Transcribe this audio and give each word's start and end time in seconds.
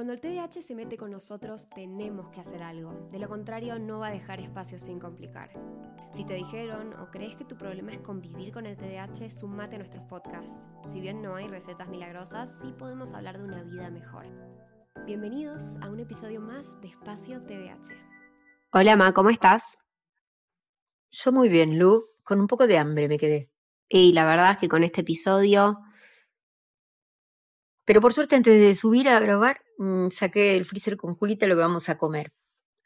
Cuando 0.00 0.14
el 0.14 0.20
TDAH 0.22 0.62
se 0.62 0.74
mete 0.74 0.96
con 0.96 1.10
nosotros, 1.10 1.68
tenemos 1.68 2.30
que 2.30 2.40
hacer 2.40 2.62
algo. 2.62 3.10
De 3.12 3.18
lo 3.18 3.28
contrario, 3.28 3.78
no 3.78 3.98
va 3.98 4.06
a 4.06 4.10
dejar 4.10 4.40
espacio 4.40 4.78
sin 4.78 4.98
complicar. 4.98 5.50
Si 6.10 6.24
te 6.24 6.32
dijeron 6.32 6.94
o 6.94 7.10
crees 7.10 7.36
que 7.36 7.44
tu 7.44 7.58
problema 7.58 7.92
es 7.92 8.00
convivir 8.00 8.50
con 8.50 8.64
el 8.64 8.78
TDAH, 8.78 9.28
sumate 9.28 9.74
a 9.74 9.78
nuestros 9.80 10.02
podcasts. 10.04 10.70
Si 10.90 11.02
bien 11.02 11.20
no 11.20 11.34
hay 11.34 11.48
recetas 11.48 11.86
milagrosas, 11.88 12.60
sí 12.62 12.72
podemos 12.78 13.12
hablar 13.12 13.36
de 13.36 13.44
una 13.44 13.62
vida 13.62 13.90
mejor. 13.90 14.24
Bienvenidos 15.04 15.76
a 15.82 15.90
un 15.90 16.00
episodio 16.00 16.40
más 16.40 16.80
de 16.80 16.88
Espacio 16.88 17.42
TDAH. 17.42 17.92
Hola, 18.72 18.96
Ma, 18.96 19.12
¿cómo 19.12 19.28
estás? 19.28 19.76
Yo 21.10 21.30
muy 21.30 21.50
bien, 21.50 21.78
Lu. 21.78 22.06
Con 22.22 22.40
un 22.40 22.46
poco 22.46 22.66
de 22.66 22.78
hambre 22.78 23.06
me 23.06 23.18
quedé. 23.18 23.50
Y 23.86 24.14
la 24.14 24.24
verdad 24.24 24.52
es 24.52 24.56
que 24.56 24.68
con 24.70 24.82
este 24.82 25.02
episodio 25.02 25.78
pero 27.90 28.00
por 28.00 28.14
suerte, 28.14 28.36
antes 28.36 28.60
de 28.60 28.72
subir 28.76 29.08
a 29.08 29.18
grabar, 29.18 29.62
mm, 29.80 30.10
saqué 30.10 30.56
el 30.56 30.64
freezer 30.64 30.96
con 30.96 31.14
Julita 31.14 31.46
lo 31.46 31.56
que 31.56 31.62
vamos 31.62 31.88
a 31.88 31.98
comer. 31.98 32.32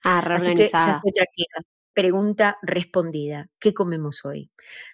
Ah, 0.05 0.21
Así 0.21 0.55
que 0.55 0.69
ya 0.69 0.97
estoy 0.97 1.13
tranquila. 1.13 1.63
Pregunta 1.93 2.59
respondida. 2.63 3.49
¿Qué 3.59 3.75
comemos 3.75 4.25
hoy? 4.25 4.51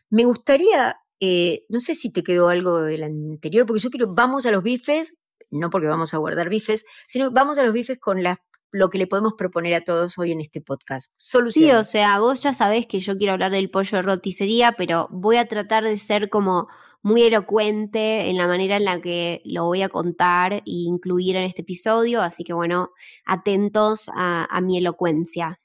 Me 0.09 0.25
gustaría, 0.25 0.97
eh, 1.21 1.65
no 1.69 1.81
sé 1.81 1.95
si 1.95 2.11
te 2.11 2.23
quedó 2.23 2.49
algo 2.49 2.83
del 2.83 3.03
anterior, 3.03 3.67
porque 3.67 3.81
yo 3.81 3.91
quiero, 3.91 4.15
vamos 4.15 4.47
a 4.47 4.51
los 4.51 4.63
bifes, 4.63 5.15
no 5.51 5.71
porque 5.71 5.89
vamos 5.89 6.15
a 6.15 6.19
guardar 6.19 6.49
bifes, 6.49 6.85
sino 7.07 7.31
vamos 7.31 7.59
a 7.59 7.65
los 7.65 7.73
bifes 7.73 7.99
con 7.99 8.23
las 8.23 8.39
lo 8.73 8.91
que 8.91 8.99
le 8.99 9.07
podemos 9.07 9.35
proponer 9.37 9.75
a 9.75 9.85
todos 9.85 10.19
hoy 10.19 10.33
en 10.33 10.41
este 10.41 10.61
podcast. 10.61 11.11
Solución. 11.17 11.71
Sí, 11.71 11.75
o 11.75 11.85
sea, 11.85 12.19
vos 12.21 12.43
ya 12.43 12.55
sabés 12.55 12.87
que 12.87 13.01
yo 13.01 13.17
quiero 13.17 13.33
hablar 13.33 13.53
del 13.53 13.71
pollo 13.71 13.97
de 13.99 14.03
roticería, 14.03 14.73
pero 14.73 15.09
voy 15.11 15.37
a 15.37 15.47
tratar 15.47 15.85
de 15.85 15.99
ser 15.99 16.29
como 16.31 16.69
muy 17.03 17.23
elocuente 17.23 18.29
en 18.29 18.37
la 18.37 18.47
manera 18.47 18.77
en 18.77 18.85
la 18.85 19.01
que 19.01 19.43
lo 19.45 19.65
voy 19.65 19.83
a 19.83 19.89
contar 19.89 20.53
e 20.53 20.63
incluir 20.65 21.37
en 21.37 21.45
este 21.45 21.63
episodio, 21.63 22.23
así 22.23 22.45
que 22.45 22.53
bueno, 22.53 22.91
atentos 23.25 24.11
a, 24.15 24.45
a 24.45 24.61
mi 24.61 24.79
elocuencia. 24.79 25.61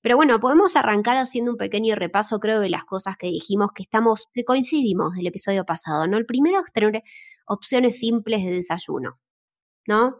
Pero 0.00 0.16
bueno, 0.16 0.40
podemos 0.40 0.76
arrancar 0.76 1.16
haciendo 1.16 1.52
un 1.52 1.56
pequeño 1.56 1.94
repaso, 1.94 2.40
creo, 2.40 2.60
de 2.60 2.70
las 2.70 2.84
cosas 2.84 3.16
que 3.16 3.28
dijimos 3.28 3.72
que 3.72 3.82
estamos, 3.82 4.26
que 4.32 4.44
coincidimos 4.44 5.14
del 5.14 5.26
episodio 5.26 5.64
pasado, 5.64 6.06
¿no? 6.06 6.16
El 6.16 6.26
primero 6.26 6.60
es 6.64 6.72
tener 6.72 7.02
opciones 7.46 7.98
simples 7.98 8.44
de 8.44 8.50
desayuno, 8.50 9.20
¿no? 9.86 10.18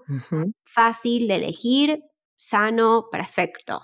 Fácil 0.65 1.29
de 1.29 1.37
elegir, 1.37 2.03
sano, 2.39 3.09
perfecto. 3.11 3.83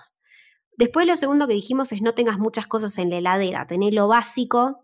Después 0.77 1.05
lo 1.05 1.15
segundo 1.15 1.47
que 1.47 1.53
dijimos 1.53 1.91
es 1.91 2.01
no 2.01 2.13
tengas 2.13 2.39
muchas 2.39 2.67
cosas 2.67 2.97
en 2.97 3.09
la 3.09 3.17
heladera, 3.17 3.67
tener 3.67 3.93
lo 3.93 4.07
básico 4.07 4.81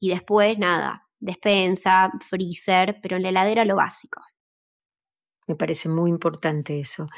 y 0.00 0.10
después 0.10 0.58
nada, 0.58 1.08
despensa, 1.20 2.10
freezer, 2.20 2.98
pero 3.02 3.16
en 3.16 3.22
la 3.22 3.28
heladera 3.30 3.64
lo 3.64 3.76
básico. 3.76 4.22
Me 5.46 5.56
parece 5.56 5.88
muy 5.88 6.10
importante 6.10 6.78
eso. 6.78 7.08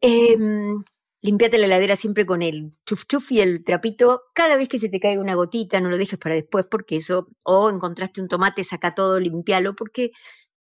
Em, 0.00 0.82
limpiate 1.20 1.58
la 1.58 1.66
heladera 1.66 1.94
siempre 1.96 2.26
con 2.26 2.42
el 2.42 2.74
chuf 2.86 3.04
chuf 3.06 3.30
y 3.32 3.40
el 3.40 3.64
trapito. 3.64 4.22
Cada 4.34 4.56
vez 4.56 4.68
que 4.68 4.78
se 4.78 4.88
te 4.88 4.98
caiga 4.98 5.20
una 5.20 5.34
gotita, 5.34 5.80
no 5.80 5.90
lo 5.90 5.98
dejes 5.98 6.18
para 6.18 6.34
después, 6.34 6.66
porque 6.70 6.96
eso, 6.96 7.28
o 7.42 7.70
encontraste 7.70 8.20
un 8.20 8.28
tomate, 8.28 8.64
saca 8.64 8.94
todo, 8.94 9.20
limpialo, 9.20 9.76
porque 9.76 10.12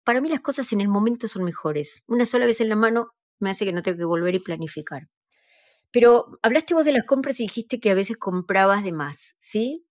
para 0.05 0.21
mí 0.21 0.29
las 0.31 0.41
cosas 0.41 0.73
en 0.73 0.81
el 0.81 0.89
momento 0.89 1.29
son 1.29 1.45
mejores. 1.45 2.03
Una 2.06 2.25
sola 2.25 2.47
vez 2.47 2.61
en 2.61 2.71
la 2.71 2.77
mano 2.77 3.12
me 3.41 3.50
hace 3.50 3.64
que 3.64 3.72
no 3.72 3.83
tengo 3.83 3.98
que 3.98 4.05
volver 4.05 4.34
y 4.34 4.41
planificar. 4.41 5.08
Pero 5.91 6.39
hablaste 6.42 6.75
vos 6.75 6.84
de 6.84 6.92
las 6.92 7.06
compras 7.06 7.41
y 7.41 7.44
dijiste 7.44 7.81
que 7.81 7.91
a 7.91 7.94
veces 7.94 8.17
comprabas 8.19 8.84
de 8.84 8.92
más, 8.92 9.34
¿sí? 9.39 9.86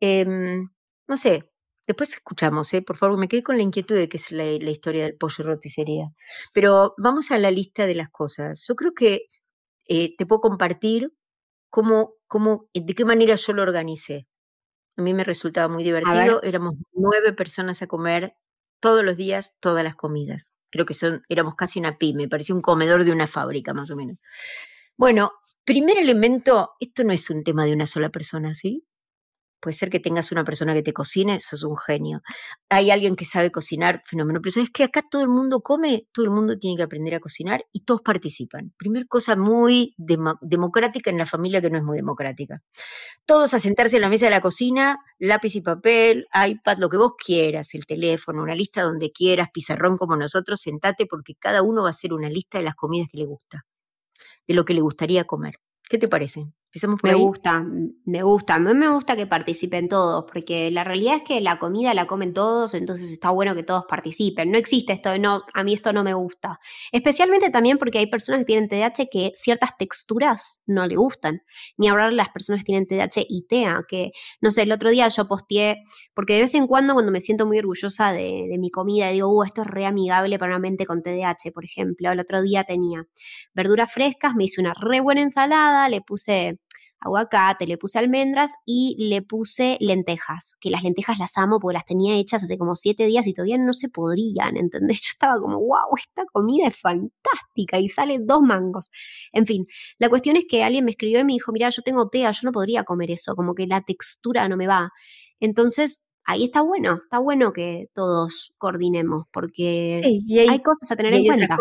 Em, 0.00 0.70
no 1.08 1.16
sé, 1.16 1.50
después 1.86 2.10
escuchamos, 2.14 2.72
¿eh? 2.74 2.82
Por 2.82 2.96
favor, 2.96 3.18
me 3.18 3.28
quedé 3.28 3.42
con 3.42 3.56
la 3.56 3.62
inquietud 3.62 3.96
de 3.96 4.08
que 4.08 4.18
es 4.18 4.32
la, 4.32 4.44
historia 4.46 5.04
del 5.04 5.16
pollo 5.16 5.44
roticería. 5.44 6.12
Pero 6.52 6.94
vamos 6.98 7.30
a 7.30 7.38
la 7.38 7.50
lista 7.50 7.86
de 7.86 7.94
las 7.96 8.10
cosas. 8.10 8.64
Yo 8.68 8.76
creo 8.76 8.94
que 8.94 9.30
eh, 9.88 10.16
te 10.16 10.26
puedo 10.26 10.40
compartir 10.42 11.12
cómo, 11.70 12.14
cómo, 12.28 12.68
de 12.74 12.94
qué 12.94 13.04
manera 13.04 13.34
yo 13.36 13.52
lo 13.52 13.62
organicé. 13.62 14.28
A 14.96 15.02
mí 15.02 15.14
me 15.14 15.24
resultaba 15.24 15.68
muy 15.68 15.84
divertido. 15.84 16.42
Éramos 16.42 16.74
nueve 16.92 17.32
personas 17.32 17.82
a 17.82 17.86
comer 17.88 18.36
todos 18.80 19.04
los 19.04 19.16
días, 19.16 19.54
todas 19.60 19.84
las 19.84 19.96
comidas 19.96 20.55
creo 20.76 20.86
que 20.86 20.94
son, 20.94 21.22
éramos 21.28 21.54
casi 21.54 21.78
una 21.78 21.96
pyme, 21.96 22.28
parecía 22.28 22.54
un 22.54 22.60
comedor 22.60 23.04
de 23.04 23.12
una 23.12 23.26
fábrica 23.26 23.72
más 23.72 23.90
o 23.90 23.96
menos. 23.96 24.18
Bueno, 24.96 25.32
primer 25.64 25.98
elemento, 25.98 26.72
esto 26.78 27.02
no 27.02 27.12
es 27.12 27.28
un 27.30 27.42
tema 27.42 27.64
de 27.64 27.72
una 27.72 27.86
sola 27.86 28.10
persona, 28.10 28.54
¿sí? 28.54 28.84
Puede 29.66 29.78
ser 29.78 29.90
que 29.90 29.98
tengas 29.98 30.30
una 30.30 30.44
persona 30.44 30.74
que 30.74 30.82
te 30.84 30.92
cocine, 30.92 31.34
eso 31.34 31.56
es 31.56 31.64
un 31.64 31.76
genio. 31.76 32.22
Hay 32.68 32.92
alguien 32.92 33.16
que 33.16 33.24
sabe 33.24 33.50
cocinar, 33.50 34.00
fenómeno. 34.06 34.38
Pero 34.40 34.52
sabes 34.52 34.70
que 34.70 34.84
acá 34.84 35.02
todo 35.10 35.22
el 35.22 35.28
mundo 35.28 35.60
come, 35.60 36.06
todo 36.12 36.24
el 36.24 36.30
mundo 36.30 36.56
tiene 36.56 36.76
que 36.76 36.84
aprender 36.84 37.16
a 37.16 37.18
cocinar 37.18 37.64
y 37.72 37.80
todos 37.80 38.00
participan. 38.00 38.72
Primer 38.76 39.08
cosa 39.08 39.34
muy 39.34 39.92
democrática 39.96 41.10
en 41.10 41.18
la 41.18 41.26
familia 41.26 41.60
que 41.60 41.68
no 41.68 41.78
es 41.78 41.82
muy 41.82 41.96
democrática. 41.96 42.62
Todos 43.24 43.54
a 43.54 43.58
sentarse 43.58 43.96
en 43.96 44.02
la 44.02 44.08
mesa 44.08 44.26
de 44.26 44.30
la 44.30 44.40
cocina, 44.40 44.98
lápiz 45.18 45.56
y 45.56 45.62
papel, 45.62 46.28
iPad, 46.32 46.78
lo 46.78 46.88
que 46.88 46.98
vos 46.98 47.14
quieras, 47.18 47.74
el 47.74 47.86
teléfono, 47.86 48.44
una 48.44 48.54
lista 48.54 48.82
donde 48.82 49.10
quieras, 49.10 49.48
pizarrón 49.52 49.96
como 49.96 50.14
nosotros, 50.14 50.60
sentate 50.60 51.06
porque 51.06 51.34
cada 51.34 51.62
uno 51.62 51.82
va 51.82 51.88
a 51.88 51.90
hacer 51.90 52.12
una 52.12 52.28
lista 52.28 52.58
de 52.58 52.64
las 52.64 52.76
comidas 52.76 53.08
que 53.10 53.18
le 53.18 53.24
gusta, 53.24 53.66
de 54.46 54.54
lo 54.54 54.64
que 54.64 54.74
le 54.74 54.80
gustaría 54.80 55.24
comer. 55.24 55.56
¿Qué 55.88 55.98
te 55.98 56.06
parece? 56.06 56.46
Me 57.02 57.14
gusta, 57.14 57.64
me 58.04 58.22
gusta. 58.22 58.54
A 58.54 58.58
mí 58.58 58.74
me 58.74 58.88
gusta 58.88 59.16
que 59.16 59.26
participen 59.26 59.88
todos, 59.88 60.24
porque 60.30 60.70
la 60.70 60.84
realidad 60.84 61.16
es 61.16 61.22
que 61.22 61.40
la 61.40 61.58
comida 61.58 61.94
la 61.94 62.06
comen 62.06 62.34
todos, 62.34 62.74
entonces 62.74 63.10
está 63.10 63.30
bueno 63.30 63.54
que 63.54 63.62
todos 63.62 63.84
participen. 63.88 64.50
No 64.50 64.58
existe 64.58 64.92
esto 64.92 65.10
de 65.10 65.18
no, 65.18 65.42
a 65.54 65.64
mí 65.64 65.72
esto 65.74 65.92
no 65.92 66.04
me 66.04 66.14
gusta. 66.14 66.60
Especialmente 66.92 67.50
también 67.50 67.78
porque 67.78 67.98
hay 67.98 68.06
personas 68.06 68.40
que 68.40 68.46
tienen 68.46 68.68
TDAH 68.68 69.08
que 69.10 69.32
ciertas 69.34 69.76
texturas 69.78 70.62
no 70.66 70.86
le 70.86 70.96
gustan. 70.96 71.42
Ni 71.76 71.88
hablar 71.88 72.10
de 72.10 72.16
las 72.16 72.28
personas 72.28 72.62
que 72.62 72.72
tienen 72.72 72.86
TDAH 72.86 73.24
y 73.28 73.46
TEA, 73.46 73.84
que 73.88 74.12
no 74.40 74.50
sé, 74.50 74.62
el 74.62 74.72
otro 74.72 74.90
día 74.90 75.08
yo 75.08 75.26
posteé, 75.28 75.82
porque 76.14 76.34
de 76.34 76.42
vez 76.42 76.54
en 76.54 76.66
cuando 76.66 76.94
cuando 76.94 77.12
me 77.12 77.20
siento 77.20 77.46
muy 77.46 77.58
orgullosa 77.58 78.12
de, 78.12 78.46
de 78.50 78.58
mi 78.58 78.70
comida, 78.70 79.10
digo, 79.10 79.28
uh, 79.28 79.44
esto 79.44 79.62
es 79.62 79.66
re 79.66 79.86
amigable 79.86 80.38
para 80.38 80.52
una 80.52 80.60
mente 80.60 80.86
con 80.86 81.02
TDAH, 81.02 81.52
por 81.54 81.64
ejemplo. 81.64 82.10
El 82.10 82.20
otro 82.20 82.42
día 82.42 82.64
tenía 82.64 83.06
verduras 83.54 83.92
frescas, 83.92 84.34
me 84.34 84.44
hice 84.44 84.60
una 84.60 84.74
re 84.74 85.00
buena 85.00 85.22
ensalada, 85.22 85.88
le 85.88 86.00
puse 86.00 86.58
aguacate, 87.00 87.66
le 87.66 87.78
puse 87.78 87.98
almendras 87.98 88.54
y 88.64 88.96
le 88.98 89.22
puse 89.22 89.76
lentejas, 89.80 90.56
que 90.60 90.70
las 90.70 90.82
lentejas 90.82 91.18
las 91.18 91.36
amo 91.38 91.60
porque 91.60 91.74
las 91.74 91.84
tenía 91.84 92.16
hechas 92.16 92.42
hace 92.42 92.58
como 92.58 92.74
siete 92.74 93.06
días 93.06 93.26
y 93.26 93.32
todavía 93.32 93.58
no 93.58 93.72
se 93.72 93.88
podrían, 93.88 94.56
¿entendés? 94.56 95.00
Yo 95.04 95.08
estaba 95.10 95.40
como, 95.40 95.58
wow, 95.58 95.96
esta 95.96 96.24
comida 96.32 96.68
es 96.68 96.76
fantástica 96.76 97.78
y 97.78 97.88
sale 97.88 98.18
dos 98.20 98.40
mangos. 98.42 98.90
En 99.32 99.46
fin, 99.46 99.66
la 99.98 100.08
cuestión 100.08 100.36
es 100.36 100.46
que 100.48 100.64
alguien 100.64 100.84
me 100.84 100.92
escribió 100.92 101.20
y 101.20 101.24
me 101.24 101.32
dijo, 101.34 101.52
mira, 101.52 101.70
yo 101.70 101.82
tengo 101.82 102.08
TEA, 102.08 102.30
yo 102.30 102.40
no 102.44 102.52
podría 102.52 102.84
comer 102.84 103.10
eso, 103.10 103.34
como 103.34 103.54
que 103.54 103.66
la 103.66 103.82
textura 103.82 104.48
no 104.48 104.56
me 104.56 104.66
va. 104.66 104.90
Entonces, 105.40 106.04
ahí 106.24 106.44
está 106.44 106.60
bueno, 106.62 107.00
está 107.04 107.18
bueno 107.18 107.52
que 107.52 107.88
todos 107.94 108.54
coordinemos 108.58 109.26
porque 109.32 110.02
hay, 110.04 110.62
cosas 110.62 110.90
a 110.90 110.96
tener 110.96 111.14
en 111.14 111.26
cuenta. 111.26 111.56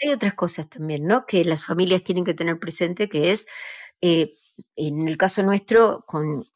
hay 0.00 0.10
otras 0.10 0.34
cosas 0.34 0.68
también, 0.68 1.06
¿no? 1.06 1.24
Que 1.26 1.44
las 1.44 1.64
familias 1.64 2.02
tienen 2.02 2.24
que 2.24 2.34
tener 2.34 2.58
presente, 2.58 3.08
que 3.08 3.32
es 3.32 3.46
eh, 4.00 4.34
en 4.74 5.08
el 5.08 5.16
caso 5.16 5.42
nuestro, 5.42 6.04
con 6.06 6.46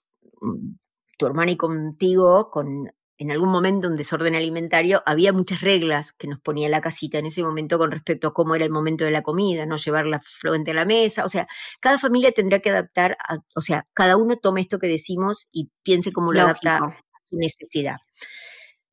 mm, 0.41 0.77
tu 1.19 1.27
hermana 1.27 1.53
y 1.53 1.57
contigo, 1.57 2.51
con 2.51 2.91
en 3.21 3.31
algún 3.31 3.51
momento 3.51 3.87
un 3.87 3.97
desorden 3.97 4.35
alimentario, 4.35 5.03
había 5.05 5.35
muchas 5.35 5.61
reglas 5.61 6.15
que 6.15 6.27
nos 6.27 6.41
ponía 6.41 6.71
la 6.71 6.81
casita 6.81 7.19
en 7.19 7.27
ese 7.27 7.43
momento 7.43 7.77
con 7.77 7.91
respecto 7.91 8.29
a 8.29 8.33
cómo 8.33 8.55
era 8.55 8.65
el 8.65 8.71
momento 8.71 9.05
de 9.05 9.11
la 9.11 9.23
comida, 9.23 9.67
no 9.67 9.77
llevarla 9.77 10.23
fluente 10.41 10.71
a 10.71 10.75
la 10.75 10.87
mesa, 10.87 11.27
o 11.27 11.29
sea, 11.29 11.47
cada 11.81 11.99
familia 11.99 12.33
tendrá 12.33 12.61
que 12.61 12.71
adaptar, 12.71 13.19
o 13.55 13.61
sea, 13.61 13.87
cada 13.93 14.17
uno 14.17 14.39
tome 14.39 14.63
esto 14.63 14.79
que 14.79 14.87
decimos 14.87 15.51
y 15.53 15.71
piense 15.83 16.13
cómo 16.13 16.33
lo 16.33 16.41
adapta 16.41 16.79
a 16.79 17.05
su 17.23 17.37
necesidad. 17.37 17.97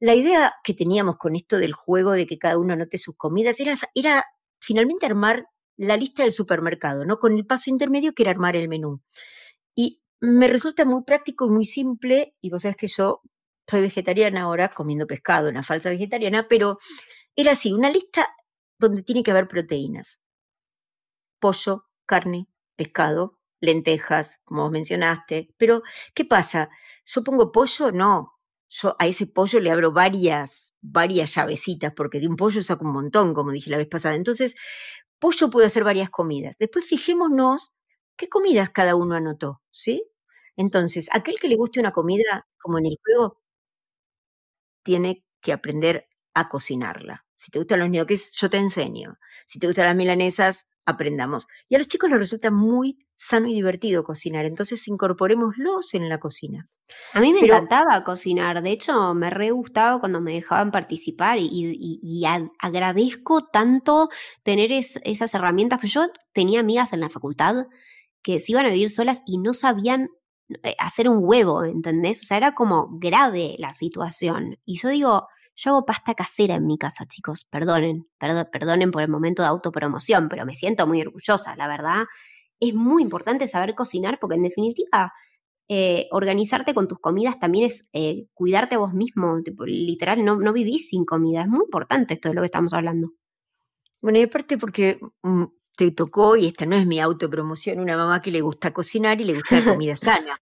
La 0.02 0.14
idea 0.14 0.54
que 0.62 0.74
teníamos 0.74 1.16
con 1.16 1.38
esto 1.38 1.58
del 1.58 1.72
juego 1.72 2.12
de 2.12 2.28
que 2.28 2.38
cada 2.38 2.58
uno 2.58 2.74
anote 2.74 2.98
sus 2.98 3.16
comidas 3.16 3.62
era, 3.62 3.76
era 3.96 4.26
finalmente 4.60 5.06
armar 5.06 5.48
la 5.78 5.98
lista 5.98 6.24
del 6.24 6.32
supermercado, 6.32 7.06
¿no? 7.06 7.20
Con 7.20 7.34
el 7.34 7.46
paso 7.46 7.70
intermedio 7.70 8.14
que 8.14 8.24
era 8.24 8.32
armar 8.32 8.56
el 8.56 8.68
menú. 8.68 9.02
Y 9.76 10.02
me 10.20 10.48
resulta 10.48 10.86
muy 10.86 11.04
práctico 11.04 11.46
y 11.48 11.50
muy 11.50 11.66
simple, 11.66 12.36
y 12.42 12.50
vos 12.50 12.64
sabés 12.64 12.78
que 12.78 12.88
yo 12.88 13.22
soy 13.70 13.82
vegetariana 13.82 14.44
ahora, 14.44 14.70
comiendo 14.70 15.08
pescado, 15.08 15.50
una 15.50 15.64
falsa 15.64 15.90
vegetariana, 15.90 16.48
pero 16.48 16.78
era 17.36 17.52
así, 17.52 17.74
una 17.74 17.92
lista 17.92 18.28
donde 18.80 19.04
tiene 19.04 19.24
que 19.24 19.32
haber 19.32 19.48
proteínas. 19.48 20.20
Pollo, 21.40 21.86
carne, 22.06 22.48
pescado, 22.76 23.40
lentejas, 23.62 24.40
como 24.44 24.64
vos 24.64 24.72
mencionaste. 24.72 25.54
Pero, 25.58 25.84
¿qué 26.14 26.26
pasa? 26.26 26.70
¿Yo 27.06 27.24
pongo 27.24 27.52
pollo? 27.52 27.92
No. 27.92 28.34
Yo 28.70 28.96
a 29.00 29.08
ese 29.08 29.28
pollo 29.28 29.60
le 29.60 29.72
abro 29.72 29.92
varias, 29.92 30.74
varias 30.82 31.34
llavecitas, 31.36 31.94
porque 31.94 32.20
de 32.20 32.28
un 32.28 32.36
pollo 32.36 32.62
saco 32.62 32.86
un 32.86 32.94
montón, 32.94 33.34
como 33.34 33.52
dije 33.52 33.70
la 33.70 33.78
vez 33.78 33.88
pasada. 33.88 34.16
Entonces, 34.16 34.56
pollo 35.20 35.50
puede 35.50 35.68
hacer 35.68 35.84
varias 35.84 36.10
comidas. 36.10 36.58
Después 36.60 36.86
fijémonos 36.88 37.74
qué 38.18 38.30
comidas 38.30 38.70
cada 38.70 38.96
uno 38.96 39.16
anotó, 39.16 39.62
¿sí? 39.72 40.04
Entonces, 40.58 41.10
aquel 41.14 41.40
que 41.40 41.50
le 41.50 41.56
guste 41.56 41.80
una 41.80 41.92
comida, 41.92 42.48
como 42.60 42.80
en 42.80 42.88
el 42.88 42.98
juego, 43.04 43.40
tiene 44.84 45.24
que 45.42 45.54
aprender 45.54 46.08
a 46.34 46.50
cocinarla. 46.50 47.26
Si 47.36 47.52
te 47.52 47.60
gustan 47.60 47.80
los 47.80 47.90
ñoques, 47.90 48.32
yo 48.36 48.50
te 48.50 48.58
enseño. 48.58 49.18
Si 49.46 49.60
te 49.60 49.68
gustan 49.68 49.86
las 49.86 49.96
milanesas, 49.96 50.68
aprendamos. 50.88 51.48
Y 51.70 51.76
a 51.76 51.78
los 51.78 51.88
chicos 51.88 52.10
les 52.10 52.18
resulta 52.18 52.50
muy 52.50 52.98
sano 53.16 53.48
y 53.48 53.54
divertido 53.54 54.04
cocinar, 54.04 54.46
entonces 54.46 54.88
incorporémoslos 54.88 55.94
en 55.94 56.10
la 56.10 56.20
cocina. 56.20 56.70
A 57.14 57.20
mí 57.20 57.34
me 57.34 57.42
encantaba 57.42 58.04
cocinar, 58.06 58.62
de 58.64 58.72
hecho 58.72 59.14
me 59.14 59.30
re 59.30 59.52
gustaba 59.52 60.00
cuando 60.00 60.22
me 60.22 60.34
dejaban 60.34 60.72
participar 60.72 61.38
y, 61.40 62.24
agradezco 62.60 63.46
tanto 63.46 64.08
tener 64.44 64.72
esas 64.72 65.34
herramientas, 65.36 65.80
pero 65.82 65.92
yo 65.92 66.08
tenía 66.32 66.62
amigas 66.62 66.94
en 66.94 67.02
la 67.02 67.10
facultad 67.10 67.68
que 68.24 68.40
se 68.40 68.54
iban 68.54 68.66
a 68.66 68.70
vivir 68.70 68.90
solas 68.90 69.24
y 69.26 69.38
no 69.38 69.54
sabían 69.54 70.08
eh, 70.64 70.76
hacer 70.80 71.10
un 71.10 71.20
huevo, 71.20 71.66
¿entendés? 71.66 72.24
O 72.24 72.26
sea, 72.26 72.38
era 72.38 72.56
como 72.56 72.88
grave 73.00 73.56
la 73.60 73.74
situación. 73.74 74.58
Y 74.64 74.80
yo 74.80 74.88
digo, 74.88 75.28
yo 75.58 75.72
hago 75.72 75.86
pasta 75.86 76.14
casera 76.14 76.56
en 76.56 76.68
mi 76.68 76.78
casa, 76.78 77.06
chicos, 77.08 77.44
perdonen, 77.44 78.08
perdonen 78.20 78.92
por 78.92 79.02
el 79.02 79.10
momento 79.10 79.42
de 79.42 79.50
autopromoción, 79.50 80.30
pero 80.30 80.46
me 80.46 80.54
siento 80.54 80.86
muy 80.86 81.02
orgullosa, 81.02 81.56
la 81.56 81.68
verdad. 81.68 82.04
Es 82.60 82.76
muy 82.76 83.02
importante 83.02 83.48
saber 83.48 83.74
cocinar 83.74 84.20
porque 84.20 84.36
en 84.36 84.44
definitiva 84.44 85.14
eh, 85.68 86.08
organizarte 86.12 86.76
con 86.76 86.88
tus 86.88 87.00
comidas 87.00 87.40
también 87.40 87.66
es 87.66 87.90
eh, 87.92 88.28
cuidarte 88.36 88.76
a 88.76 88.78
vos 88.78 88.94
mismo. 88.94 89.42
literal, 89.66 90.24
no, 90.24 90.38
no 90.38 90.54
vivís 90.54 90.90
sin 90.90 91.06
comida. 91.06 91.42
Es 91.42 91.48
muy 91.48 91.66
importante 91.66 92.14
esto 92.14 92.30
de 92.30 92.36
lo 92.36 92.42
que 92.42 92.46
estamos 92.46 92.74
hablando. 92.74 93.14
Bueno, 94.00 94.20
y 94.20 94.24
aparte 94.24 94.60
porque 94.60 95.00
mm, 95.24 95.46
te 95.76 95.90
tocó, 95.90 96.38
y 96.38 96.46
esta 96.46 96.68
no 96.68 96.76
es 96.76 96.86
mi 96.86 97.00
autopromoción, 97.00 97.80
una 97.80 97.98
mamá 97.98 98.22
que 98.22 98.30
le 98.30 98.42
gusta 98.42 98.74
cocinar 98.74 99.20
y 99.22 99.24
le 99.24 99.34
gusta 99.34 99.60
la 99.60 99.74
comida 99.74 99.96
sana. 99.96 100.40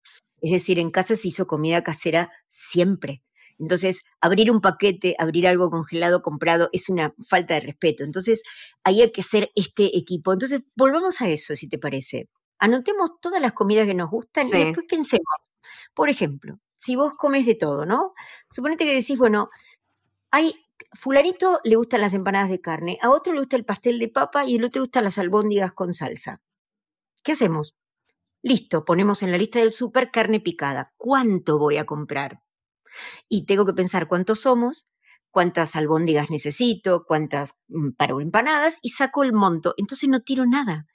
Es 0.40 0.52
decir, 0.52 0.78
en 0.78 0.90
casa 0.90 1.16
se 1.16 1.28
hizo 1.28 1.46
comida 1.46 1.82
casera 1.82 2.31
siempre. 2.46 3.22
Entonces, 3.58 4.02
abrir 4.20 4.50
un 4.50 4.60
paquete, 4.60 5.14
abrir 5.19 5.46
algo 5.49 5.70
congelado, 5.70 6.22
comprado, 6.22 6.69
es 6.72 6.88
una 6.88 7.14
falta 7.26 7.55
de 7.55 7.60
respeto. 7.60 8.05
Entonces, 8.05 8.43
ahí 8.84 9.02
hay 9.02 9.12
que 9.12 9.22
ser 9.22 9.50
este 9.55 9.96
equipo. 9.96 10.32
Entonces, 10.32 10.60
volvamos 10.76 11.20
a 11.20 11.28
eso, 11.28 11.56
si 11.56 11.69
te 11.69 11.78
parece. 11.78 12.28
Anotemos 12.58 13.20
todas 13.20 13.40
las 13.40 13.52
comidas 13.52 13.87
que 13.87 13.94
nos 13.94 14.10
gustan 14.10 14.46
y 14.46 14.64
después 14.64 14.87
pensemos. 14.88 15.26
Por 15.94 16.08
ejemplo, 16.08 16.58
si 16.76 16.96
vos 16.96 17.14
comes 17.14 17.46
de 17.46 17.55
todo, 17.55 17.87
¿no? 17.87 18.12
Suponete 18.50 18.84
que 18.84 18.94
decís, 18.94 19.19
bueno, 19.19 19.49
hay 20.31 20.54
fulanito 20.93 21.61
le 21.64 21.76
gustan 21.76 22.00
las 22.00 22.14
empanadas 22.14 22.50
de 22.50 22.61
carne, 22.61 22.99
a 23.02 23.11
otro 23.11 23.32
le 23.32 23.40
gusta 23.40 23.56
el 23.56 23.64
pastel 23.64 23.99
de 23.99 24.08
papa 24.08 24.44
y 24.44 24.56
el 24.56 24.64
otro 24.64 24.81
le 24.81 24.87
gustan 24.87 25.04
las 25.04 25.19
albóndigas 25.19 25.72
con 25.72 25.93
salsa. 25.94 26.40
¿Qué 27.22 27.32
hacemos? 27.32 27.76
Listo, 28.43 28.84
ponemos 28.84 29.22
en 29.22 29.32
la 29.32 29.38
lista 29.38 29.58
del 29.58 29.72
súper 29.72 30.11
carne 30.11 30.40
picada. 30.40 30.93
¿Cuánto 30.96 31.58
voy 31.58 31.76
a 31.76 31.87
comprar? 31.87 32.40
Y 33.29 33.47
tengo 33.47 33.67
que 33.67 33.73
pensar 33.73 34.09
cuántos 34.09 34.41
somos, 34.41 34.87
cuántas 35.31 35.77
albóndigas 35.77 36.31
necesito, 36.31 37.05
cuántas 37.06 37.55
mm, 37.69 37.91
para 37.93 38.15
empanadas 38.21 38.79
y 38.83 38.91
saco 38.91 39.23
el 39.23 39.33
monto. 39.33 39.75
Entonces 39.77 40.09
no 40.09 40.21
tiro 40.21 40.47
nada. 40.47 40.87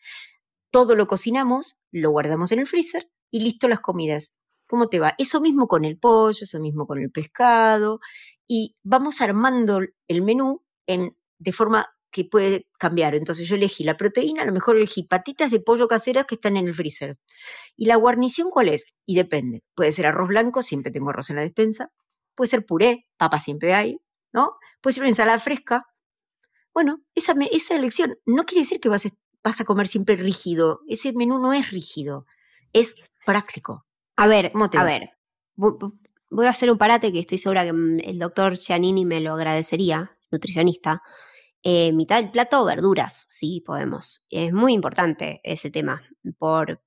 Todo 0.71 0.95
lo 0.95 1.07
cocinamos, 1.07 1.77
lo 1.91 2.11
guardamos 2.11 2.51
en 2.51 2.59
el 2.59 2.67
freezer 2.67 3.09
y 3.31 3.41
listo 3.41 3.67
las 3.67 3.79
comidas. 3.79 4.33
¿Cómo 4.67 4.87
te 4.87 4.99
va? 4.99 5.13
Eso 5.17 5.41
mismo 5.41 5.67
con 5.67 5.85
el 5.85 5.99
pollo, 5.99 6.39
eso 6.41 6.59
mismo 6.59 6.87
con 6.87 6.99
el 6.99 7.11
pescado, 7.11 7.99
y 8.47 8.75
vamos 8.83 9.21
armando 9.21 9.81
el 10.07 10.21
menú 10.21 10.63
en, 10.87 11.15
de 11.37 11.51
forma 11.51 11.93
que 12.13 12.23
puede 12.23 12.67
cambiar. 12.79 13.15
Entonces 13.15 13.49
yo 13.49 13.55
elegí 13.55 13.83
la 13.83 13.97
proteína, 13.97 14.43
a 14.43 14.45
lo 14.45 14.53
mejor 14.53 14.77
elegí 14.77 15.03
patitas 15.03 15.51
de 15.51 15.59
pollo 15.59 15.87
caseras 15.89 16.25
que 16.25 16.35
están 16.35 16.55
en 16.55 16.67
el 16.67 16.73
freezer. 16.73 17.17
¿Y 17.75 17.87
la 17.87 17.97
guarnición 17.97 18.49
cuál 18.49 18.69
es? 18.69 18.85
Y 19.05 19.15
depende. 19.15 19.63
Puede 19.75 19.91
ser 19.91 20.05
arroz 20.05 20.29
blanco, 20.29 20.61
siempre 20.61 20.91
tengo 20.91 21.09
arroz 21.09 21.29
en 21.31 21.37
la 21.37 21.41
despensa. 21.41 21.89
Puede 22.35 22.49
ser 22.49 22.65
puré, 22.65 23.05
papa 23.17 23.39
siempre 23.39 23.73
hay, 23.73 23.97
¿no? 24.31 24.53
Puede 24.81 24.93
ser 24.93 25.01
una 25.01 25.09
ensalada 25.09 25.39
fresca. 25.39 25.85
Bueno, 26.73 27.01
esa, 27.15 27.35
esa 27.51 27.75
elección 27.75 28.15
no 28.25 28.45
quiere 28.45 28.61
decir 28.61 28.79
que 28.79 28.89
vas 28.89 29.05
a, 29.05 29.09
vas 29.43 29.59
a 29.59 29.65
comer 29.65 29.87
siempre 29.87 30.15
rígido. 30.15 30.81
Ese 30.87 31.11
menú 31.13 31.39
no 31.39 31.51
es 31.51 31.71
rígido, 31.71 32.25
es 32.71 32.95
práctico. 33.25 33.85
A 34.15 34.27
ver, 34.27 34.51
a 34.53 34.83
ver, 34.83 35.09
voy 35.55 36.45
a 36.45 36.49
hacer 36.49 36.69
un 36.69 36.77
parate 36.77 37.11
que 37.11 37.19
estoy 37.19 37.39
segura 37.39 37.63
que 37.63 37.73
mm, 37.73 37.99
el 38.03 38.19
doctor 38.19 38.57
Giannini 38.57 39.05
me 39.05 39.19
lo 39.19 39.33
agradecería, 39.33 40.15
nutricionista. 40.31 41.01
Eh, 41.63 41.93
mitad 41.93 42.21
del 42.21 42.31
plato, 42.31 42.65
verduras, 42.65 43.25
sí, 43.29 43.63
podemos. 43.65 44.25
Es 44.29 44.51
muy 44.51 44.73
importante 44.73 45.39
ese 45.43 45.71
tema 45.71 46.01
por, 46.37 46.81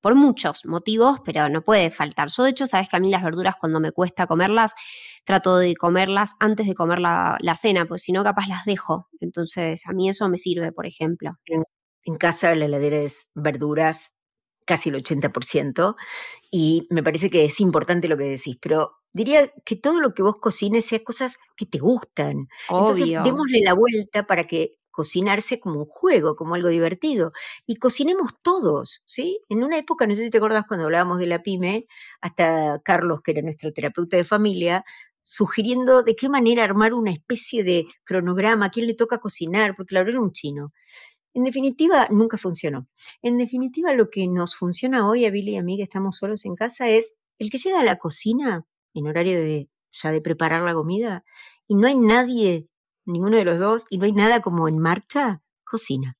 por, 0.00 0.14
muchos 0.16 0.66
motivos, 0.66 1.20
pero 1.24 1.48
no 1.48 1.62
puede 1.62 1.90
faltar. 1.90 2.28
Yo, 2.28 2.42
de 2.42 2.50
hecho, 2.50 2.66
sabes 2.66 2.88
que 2.88 2.96
a 2.96 3.00
mí 3.00 3.08
las 3.08 3.22
verduras, 3.22 3.54
cuando 3.58 3.78
me 3.80 3.92
cuesta 3.92 4.26
comerlas, 4.26 4.74
trato 5.24 5.58
de 5.58 5.74
comerlas 5.76 6.32
antes 6.40 6.66
de 6.66 6.74
comer 6.74 6.98
la, 6.98 7.38
cena, 7.56 7.86
pues 7.86 8.02
si 8.02 8.12
no, 8.12 8.24
capaz 8.24 8.48
las 8.48 8.64
dejo. 8.64 9.08
Entonces, 9.20 9.86
a 9.86 9.92
mí 9.92 10.08
eso 10.08 10.28
me 10.28 10.38
sirve, 10.38 10.72
por 10.72 10.86
ejemplo. 10.86 11.38
En, 11.46 11.62
en 12.04 12.16
casa 12.16 12.54
la 12.56 12.64
heladera 12.64 12.98
es 12.98 13.28
verduras, 13.34 14.14
casi 14.70 14.90
el 14.90 14.94
80%, 14.94 15.96
y 16.48 16.86
me 16.90 17.02
parece 17.02 17.28
que 17.28 17.44
es 17.44 17.58
importante 17.58 18.06
lo 18.06 18.16
que 18.16 18.22
decís, 18.22 18.56
pero 18.60 18.92
diría 19.12 19.52
que 19.64 19.74
todo 19.74 20.00
lo 20.00 20.14
que 20.14 20.22
vos 20.22 20.36
cocines 20.40 20.84
sea 20.86 21.02
cosas 21.02 21.38
que 21.56 21.66
te 21.66 21.78
gustan. 21.78 22.46
Entonces, 22.68 23.08
démosle 23.24 23.62
la 23.64 23.74
vuelta 23.74 24.28
para 24.28 24.46
que 24.46 24.76
cocinarse 24.92 25.58
como 25.58 25.80
un 25.80 25.86
juego, 25.86 26.36
como 26.36 26.54
algo 26.54 26.68
divertido. 26.68 27.32
Y 27.66 27.76
cocinemos 27.76 28.34
todos, 28.42 29.02
¿sí? 29.06 29.40
En 29.48 29.64
una 29.64 29.76
época, 29.76 30.06
no 30.06 30.14
sé 30.14 30.22
si 30.22 30.30
te 30.30 30.38
acordás 30.38 30.66
cuando 30.68 30.84
hablábamos 30.84 31.18
de 31.18 31.26
la 31.26 31.42
pyme, 31.42 31.86
hasta 32.20 32.80
Carlos, 32.84 33.22
que 33.22 33.32
era 33.32 33.42
nuestro 33.42 33.72
terapeuta 33.72 34.16
de 34.16 34.24
familia, 34.24 34.84
sugiriendo 35.20 36.04
de 36.04 36.14
qué 36.14 36.28
manera 36.28 36.62
armar 36.62 36.94
una 36.94 37.10
especie 37.10 37.64
de 37.64 37.86
cronograma, 38.04 38.66
a 38.66 38.70
quién 38.70 38.86
le 38.86 38.94
toca 38.94 39.18
cocinar, 39.18 39.74
porque 39.76 39.94
la 39.94 40.02
verdad 40.02 40.14
era 40.14 40.22
un 40.22 40.32
chino. 40.32 40.72
En 41.34 41.44
definitiva, 41.44 42.08
nunca 42.10 42.36
funcionó. 42.36 42.88
En 43.22 43.38
definitiva, 43.38 43.94
lo 43.94 44.10
que 44.10 44.26
nos 44.26 44.56
funciona 44.56 45.08
hoy 45.08 45.24
a 45.26 45.30
Billy 45.30 45.52
y 45.52 45.56
a 45.56 45.62
mí, 45.62 45.76
que 45.76 45.84
estamos 45.84 46.16
solos 46.16 46.44
en 46.44 46.56
casa, 46.56 46.88
es 46.88 47.14
el 47.38 47.50
que 47.50 47.58
llega 47.58 47.80
a 47.80 47.84
la 47.84 47.96
cocina 47.96 48.66
en 48.94 49.06
horario 49.06 49.38
de 49.38 49.68
ya 49.92 50.10
de 50.10 50.20
preparar 50.20 50.62
la 50.62 50.74
comida 50.74 51.24
y 51.66 51.74
no 51.74 51.86
hay 51.86 51.96
nadie, 51.96 52.68
ninguno 53.04 53.36
de 53.36 53.44
los 53.44 53.58
dos, 53.58 53.84
y 53.90 53.98
no 53.98 54.04
hay 54.04 54.12
nada 54.12 54.40
como 54.40 54.68
en 54.68 54.78
marcha, 54.78 55.42
cocina. 55.64 56.16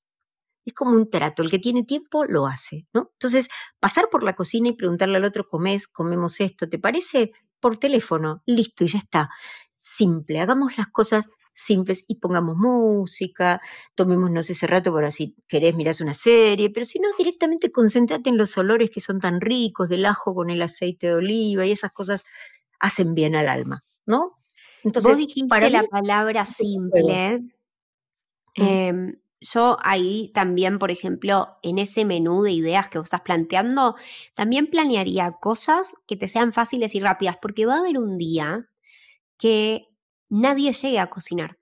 Es 0.64 0.74
como 0.74 0.92
un 0.92 1.10
trato, 1.10 1.42
el 1.42 1.50
que 1.50 1.58
tiene 1.58 1.82
tiempo 1.84 2.24
lo 2.24 2.46
hace, 2.46 2.86
¿no? 2.92 3.10
Entonces, 3.14 3.48
pasar 3.80 4.08
por 4.10 4.22
la 4.22 4.34
cocina 4.34 4.68
y 4.68 4.74
preguntarle 4.74 5.16
al 5.16 5.24
otro, 5.24 5.48
comés, 5.48 5.88
comemos 5.88 6.40
esto, 6.40 6.68
¿te 6.68 6.78
parece? 6.78 7.32
Por 7.58 7.78
teléfono, 7.78 8.42
listo, 8.46 8.84
y 8.84 8.88
ya 8.88 8.98
está. 8.98 9.30
Simple, 9.80 10.40
hagamos 10.40 10.76
las 10.78 10.88
cosas 10.88 11.28
simples 11.60 12.04
y 12.08 12.16
pongamos 12.16 12.56
música, 12.56 13.60
tomémonos 13.94 14.48
ese 14.50 14.66
rato 14.66 14.92
para 14.92 15.10
si 15.10 15.36
querés 15.46 15.76
mirás 15.76 16.00
una 16.00 16.14
serie, 16.14 16.70
pero 16.70 16.84
si 16.86 16.98
no, 16.98 17.08
directamente 17.18 17.70
concéntrate 17.70 18.30
en 18.30 18.36
los 18.36 18.56
olores 18.56 18.90
que 18.90 19.00
son 19.00 19.20
tan 19.20 19.40
ricos 19.40 19.88
del 19.88 20.06
ajo 20.06 20.34
con 20.34 20.50
el 20.50 20.62
aceite 20.62 21.08
de 21.08 21.14
oliva 21.14 21.66
y 21.66 21.72
esas 21.72 21.92
cosas 21.92 22.24
hacen 22.78 23.14
bien 23.14 23.34
al 23.34 23.48
alma, 23.48 23.84
¿no? 24.06 24.38
Entonces, 24.82 25.10
Vos 25.10 25.18
dijiste 25.18 25.48
para 25.48 25.68
la 25.68 25.82
palabra 25.82 26.46
simple. 26.46 27.42
Em, 28.54 29.16
yo 29.40 29.76
ahí 29.82 30.30
también, 30.34 30.78
por 30.78 30.90
ejemplo, 30.90 31.58
en 31.62 31.78
ese 31.78 32.04
menú 32.04 32.42
de 32.42 32.52
ideas 32.52 32.88
que 32.88 32.98
vos 32.98 33.06
estás 33.06 33.20
planteando, 33.20 33.96
también 34.34 34.68
planearía 34.68 35.32
cosas 35.32 35.94
que 36.06 36.16
te 36.16 36.28
sean 36.28 36.52
fáciles 36.52 36.94
y 36.94 37.00
rápidas, 37.00 37.36
porque 37.40 37.66
va 37.66 37.76
a 37.76 37.78
haber 37.78 37.98
un 37.98 38.16
día 38.16 38.68
que 39.38 39.89
nadie 40.30 40.72
llegue 40.72 40.98
a 40.98 41.10
cocinar, 41.10 41.58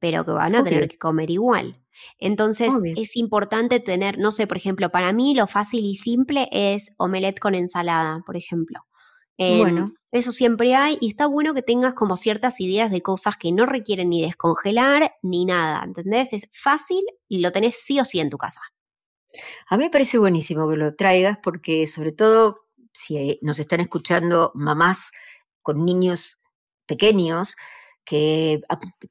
pero 0.00 0.24
que 0.24 0.32
van 0.32 0.56
a 0.56 0.64
tener 0.64 0.88
que 0.88 0.98
comer 0.98 1.30
igual. 1.30 1.80
Entonces 2.18 2.70
es 2.96 3.16
importante 3.16 3.80
tener, 3.80 4.18
no 4.18 4.30
sé, 4.30 4.46
por 4.46 4.56
ejemplo, 4.56 4.90
para 4.90 5.12
mí 5.12 5.34
lo 5.34 5.46
fácil 5.46 5.84
y 5.84 5.96
simple 5.96 6.48
es 6.50 6.92
omelette 6.96 7.38
con 7.38 7.54
ensalada, 7.54 8.22
por 8.24 8.36
ejemplo. 8.36 8.80
bueno. 9.36 9.84
Em, 9.84 9.94
eso 10.10 10.32
siempre 10.32 10.74
hay 10.74 10.96
y 11.02 11.08
está 11.08 11.26
bueno 11.26 11.52
que 11.52 11.62
tengas 11.62 11.92
como 11.92 12.16
ciertas 12.16 12.60
ideas 12.60 12.90
de 12.90 13.02
cosas 13.02 13.36
que 13.36 13.52
no 13.52 13.66
requieren 13.66 14.08
ni 14.08 14.22
descongelar 14.22 15.12
ni 15.22 15.44
nada, 15.44 15.84
¿entendés? 15.84 16.32
Es 16.32 16.48
fácil 16.54 17.04
y 17.28 17.40
lo 17.40 17.52
tenés 17.52 17.78
sí 17.78 18.00
o 18.00 18.06
sí 18.06 18.18
en 18.20 18.30
tu 18.30 18.38
casa. 18.38 18.62
A 19.68 19.76
mí 19.76 19.84
me 19.84 19.90
parece 19.90 20.16
buenísimo 20.16 20.68
que 20.70 20.76
lo 20.76 20.94
traigas 20.94 21.38
porque 21.42 21.86
sobre 21.86 22.12
todo 22.12 22.68
si 22.94 23.38
nos 23.42 23.58
están 23.58 23.80
escuchando 23.80 24.50
mamás 24.54 25.10
con 25.60 25.84
niños 25.84 26.40
pequeños, 26.86 27.56
que 28.08 28.62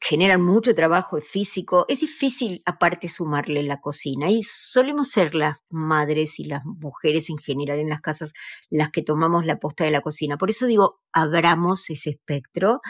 generan 0.01 0.41
mucho 0.41 0.73
trabajo 0.73 1.21
físico, 1.21 1.85
es 1.87 1.99
difícil 1.99 2.63
aparte 2.65 3.07
sumarle 3.07 3.61
la 3.61 3.79
cocina 3.79 4.31
y 4.31 4.41
solemos 4.41 5.09
ser 5.09 5.35
las 5.35 5.57
madres 5.69 6.39
y 6.39 6.45
las 6.45 6.65
mujeres 6.65 7.29
en 7.29 7.37
general 7.37 7.77
en 7.77 7.89
las 7.89 8.01
casas 8.01 8.33
las 8.71 8.89
que 8.89 9.03
tomamos 9.03 9.45
la 9.45 9.59
posta 9.59 9.83
de 9.83 9.91
la 9.91 10.01
cocina. 10.01 10.39
Por 10.39 10.49
eso 10.49 10.65
digo, 10.65 10.99
abramos 11.13 11.87
ese 11.91 12.09
espectro. 12.09 12.81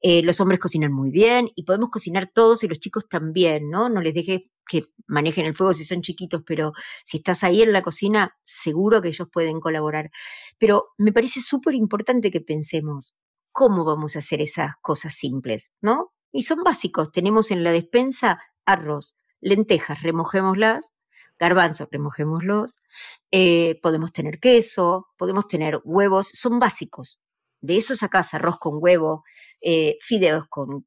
Eh, 0.00 0.22
los 0.22 0.40
hombres 0.40 0.60
cocinan 0.60 0.92
muy 0.92 1.10
bien 1.10 1.50
y 1.56 1.64
podemos 1.64 1.90
cocinar 1.90 2.30
todos 2.32 2.62
y 2.62 2.68
los 2.68 2.78
chicos 2.78 3.08
también, 3.08 3.68
¿no? 3.68 3.88
No 3.88 4.00
les 4.00 4.14
dejes 4.14 4.42
que 4.64 4.84
manejen 5.08 5.44
el 5.44 5.56
fuego 5.56 5.74
si 5.74 5.84
son 5.84 6.02
chiquitos, 6.02 6.42
pero 6.46 6.72
si 7.04 7.16
estás 7.16 7.42
ahí 7.42 7.62
en 7.62 7.72
la 7.72 7.82
cocina, 7.82 8.36
seguro 8.44 9.02
que 9.02 9.08
ellos 9.08 9.26
pueden 9.32 9.58
colaborar. 9.58 10.10
Pero 10.56 10.90
me 10.98 11.12
parece 11.12 11.40
súper 11.40 11.74
importante 11.74 12.30
que 12.30 12.40
pensemos, 12.40 13.16
cómo 13.52 13.84
vamos 13.84 14.16
a 14.16 14.20
hacer 14.20 14.40
esas 14.40 14.76
cosas 14.80 15.14
simples, 15.14 15.72
¿no? 15.80 16.12
Y 16.32 16.42
son 16.42 16.62
básicos. 16.62 17.10
Tenemos 17.12 17.50
en 17.50 17.64
la 17.64 17.72
despensa 17.72 18.40
arroz, 18.64 19.16
lentejas, 19.40 20.02
remojémoslas, 20.02 20.94
garbanzos, 21.38 21.88
remojémoslos, 21.90 22.80
eh, 23.30 23.78
podemos 23.82 24.12
tener 24.12 24.40
queso, 24.40 25.08
podemos 25.16 25.46
tener 25.46 25.80
huevos, 25.84 26.28
son 26.32 26.58
básicos. 26.58 27.20
De 27.60 27.76
eso 27.76 27.96
sacas 27.96 28.34
arroz 28.34 28.58
con 28.58 28.74
huevo, 28.80 29.24
eh, 29.60 29.96
fideos 30.00 30.46
con 30.48 30.86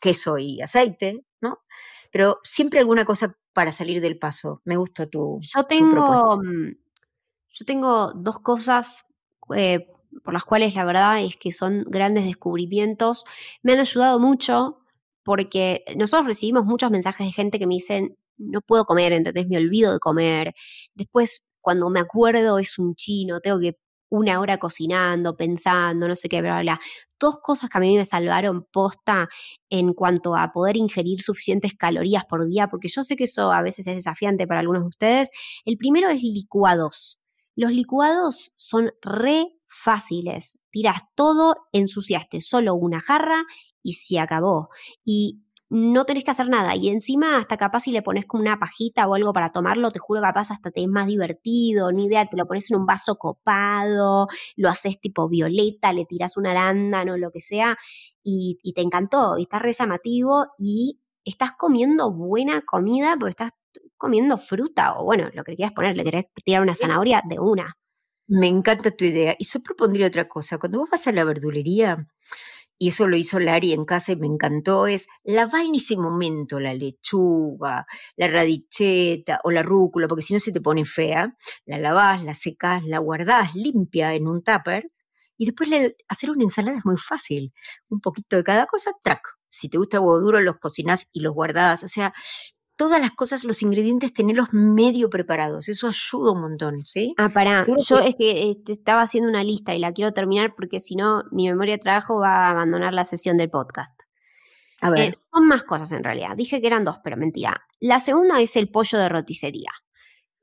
queso 0.00 0.38
y 0.38 0.60
aceite, 0.60 1.24
¿no? 1.40 1.58
Pero 2.10 2.40
siempre 2.42 2.80
alguna 2.80 3.04
cosa 3.04 3.36
para 3.52 3.72
salir 3.72 4.00
del 4.00 4.18
paso. 4.18 4.60
Me 4.64 4.76
gusta 4.76 5.06
tu. 5.06 5.40
Yo 5.40 5.64
tengo, 5.64 6.38
mm, 6.38 6.72
yo 7.50 7.64
tengo 7.66 8.12
dos 8.14 8.40
cosas 8.40 9.06
eh, 9.54 9.86
por 10.24 10.34
las 10.34 10.44
cuales 10.44 10.74
la 10.74 10.84
verdad 10.84 11.22
es 11.22 11.36
que 11.36 11.52
son 11.52 11.84
grandes 11.88 12.24
descubrimientos. 12.24 13.24
Me 13.62 13.72
han 13.72 13.80
ayudado 13.80 14.18
mucho 14.18 14.78
porque 15.22 15.84
nosotros 15.96 16.26
recibimos 16.26 16.64
muchos 16.64 16.90
mensajes 16.90 17.26
de 17.26 17.32
gente 17.32 17.58
que 17.58 17.66
me 17.66 17.74
dicen, 17.74 18.16
no 18.36 18.60
puedo 18.60 18.84
comer, 18.84 19.12
¿entendés? 19.12 19.48
Me 19.48 19.58
olvido 19.58 19.92
de 19.92 19.98
comer. 19.98 20.54
Después, 20.94 21.46
cuando 21.60 21.90
me 21.90 22.00
acuerdo, 22.00 22.58
es 22.58 22.78
un 22.78 22.94
chino, 22.94 23.40
tengo 23.40 23.60
que 23.60 23.78
una 24.12 24.40
hora 24.40 24.58
cocinando, 24.58 25.36
pensando, 25.36 26.06
no 26.06 26.16
sé 26.16 26.28
qué, 26.28 26.42
bla, 26.42 26.60
bla. 26.60 26.78
Dos 27.18 27.38
cosas 27.38 27.70
que 27.70 27.78
a 27.78 27.80
mí 27.80 27.96
me 27.96 28.04
salvaron 28.04 28.66
posta 28.70 29.28
en 29.70 29.94
cuanto 29.94 30.36
a 30.36 30.52
poder 30.52 30.76
ingerir 30.76 31.22
suficientes 31.22 31.74
calorías 31.74 32.24
por 32.26 32.46
día, 32.46 32.68
porque 32.68 32.88
yo 32.88 33.04
sé 33.04 33.16
que 33.16 33.24
eso 33.24 33.52
a 33.52 33.62
veces 33.62 33.86
es 33.86 33.96
desafiante 33.96 34.46
para 34.46 34.60
algunos 34.60 34.82
de 34.82 34.88
ustedes. 34.88 35.30
El 35.64 35.78
primero 35.78 36.10
es 36.10 36.22
licuados. 36.22 37.21
Los 37.56 37.72
licuados 37.72 38.52
son 38.56 38.92
re 39.02 39.58
fáciles. 39.66 40.58
Tiras 40.70 41.02
todo, 41.14 41.56
ensuciaste 41.72 42.40
solo 42.40 42.74
una 42.74 43.00
jarra 43.00 43.44
y 43.82 43.94
se 43.94 44.20
acabó. 44.20 44.68
Y 45.04 45.42
no 45.72 46.04
tenés 46.04 46.24
que 46.24 46.30
hacer 46.30 46.50
nada. 46.50 46.76
Y 46.76 46.88
encima, 46.90 47.38
hasta 47.38 47.56
capaz 47.56 47.80
si 47.80 47.92
le 47.92 48.02
pones 48.02 48.26
como 48.26 48.42
una 48.42 48.58
pajita 48.58 49.08
o 49.08 49.14
algo 49.14 49.32
para 49.32 49.52
tomarlo, 49.52 49.90
te 49.90 49.98
juro 49.98 50.20
capaz 50.20 50.50
hasta 50.50 50.70
te 50.70 50.82
es 50.82 50.88
más 50.88 51.06
divertido, 51.06 51.90
ni 51.92 52.04
idea, 52.04 52.26
te 52.26 52.36
lo 52.36 52.46
pones 52.46 52.70
en 52.70 52.76
un 52.78 52.84
vaso 52.84 53.16
copado, 53.16 54.28
lo 54.56 54.68
haces 54.68 55.00
tipo 55.00 55.30
violeta, 55.30 55.94
le 55.94 56.04
tiras 56.04 56.36
un 56.36 56.46
arándano, 56.46 57.16
lo 57.16 57.30
que 57.30 57.40
sea, 57.40 57.78
y, 58.22 58.58
te 58.74 58.82
encantó, 58.82 59.38
y 59.38 59.42
está 59.42 59.58
re 59.60 59.72
llamativo, 59.72 60.48
y 60.58 61.00
estás 61.24 61.52
comiendo 61.52 62.12
buena 62.12 62.60
comida 62.60 63.16
porque 63.18 63.30
estás 63.30 63.52
comiendo 64.02 64.36
fruta, 64.36 64.94
o 64.98 65.04
bueno, 65.04 65.30
lo 65.32 65.44
que 65.44 65.54
quieras 65.54 65.72
poner, 65.72 65.96
le 65.96 66.04
querés 66.04 66.26
tirar 66.44 66.60
una 66.62 66.74
zanahoria 66.74 67.22
de 67.24 67.38
una. 67.38 67.76
Me 68.26 68.48
encanta 68.48 68.90
tu 68.90 69.04
idea. 69.04 69.36
Y 69.38 69.44
yo 69.44 69.60
propondría 69.62 70.08
otra 70.08 70.28
cosa. 70.28 70.58
Cuando 70.58 70.80
vos 70.80 70.90
vas 70.90 71.06
a 71.06 71.12
la 71.12 71.24
verdulería, 71.24 72.08
y 72.78 72.88
eso 72.88 73.06
lo 73.06 73.16
hizo 73.16 73.38
Lari 73.38 73.72
en 73.72 73.84
casa 73.84 74.10
y 74.12 74.16
me 74.16 74.26
encantó, 74.26 74.88
es 74.88 75.06
lavar 75.22 75.64
en 75.64 75.76
ese 75.76 75.96
momento 75.96 76.58
la 76.58 76.74
lechuga, 76.74 77.86
la 78.16 78.26
radicheta 78.26 79.38
o 79.44 79.52
la 79.52 79.62
rúcula, 79.62 80.08
porque 80.08 80.22
si 80.22 80.34
no 80.34 80.40
se 80.40 80.50
te 80.50 80.60
pone 80.60 80.84
fea, 80.84 81.36
la 81.64 81.78
lavás, 81.78 82.24
la 82.24 82.34
secás, 82.34 82.84
la 82.84 82.98
guardás 82.98 83.54
limpia 83.54 84.14
en 84.14 84.26
un 84.26 84.42
tupper 84.42 84.90
y 85.38 85.46
después 85.46 85.70
hacer 86.08 86.30
una 86.30 86.42
ensalada 86.42 86.78
es 86.78 86.84
muy 86.84 86.96
fácil. 86.96 87.52
Un 87.88 88.00
poquito 88.00 88.36
de 88.36 88.44
cada 88.44 88.66
cosa, 88.66 88.90
track. 89.02 89.22
Si 89.48 89.68
te 89.68 89.78
gusta 89.78 90.00
huevo 90.00 90.20
duro, 90.20 90.40
los 90.40 90.58
cocinás 90.58 91.08
y 91.12 91.20
los 91.20 91.34
guardás. 91.34 91.84
O 91.84 91.88
sea, 91.88 92.14
todas 92.76 93.00
las 93.00 93.12
cosas, 93.12 93.44
los 93.44 93.62
ingredientes, 93.62 94.12
tenerlos 94.12 94.48
medio 94.52 95.10
preparados. 95.10 95.68
Eso 95.68 95.88
ayuda 95.88 96.32
un 96.32 96.40
montón, 96.40 96.86
¿sí? 96.86 97.14
Ah, 97.18 97.28
pará. 97.28 97.64
Yo 97.66 97.98
es 98.00 98.16
que 98.16 98.50
este, 98.50 98.72
estaba 98.72 99.02
haciendo 99.02 99.28
una 99.28 99.44
lista 99.44 99.74
y 99.74 99.78
la 99.78 99.92
quiero 99.92 100.12
terminar 100.12 100.54
porque 100.56 100.80
si 100.80 100.96
no, 100.96 101.24
mi 101.30 101.48
memoria 101.48 101.74
de 101.74 101.78
trabajo 101.78 102.18
va 102.18 102.46
a 102.46 102.50
abandonar 102.50 102.94
la 102.94 103.04
sesión 103.04 103.36
del 103.36 103.50
podcast. 103.50 104.00
A 104.80 104.90
ver. 104.90 105.12
Eh, 105.12 105.18
son 105.32 105.46
más 105.46 105.64
cosas 105.64 105.92
en 105.92 106.02
realidad. 106.02 106.36
Dije 106.36 106.60
que 106.60 106.66
eran 106.66 106.84
dos, 106.84 106.98
pero 107.04 107.16
mentira. 107.16 107.64
La 107.78 108.00
segunda 108.00 108.40
es 108.40 108.56
el 108.56 108.68
pollo 108.68 108.98
de 108.98 109.08
roticería. 109.08 109.70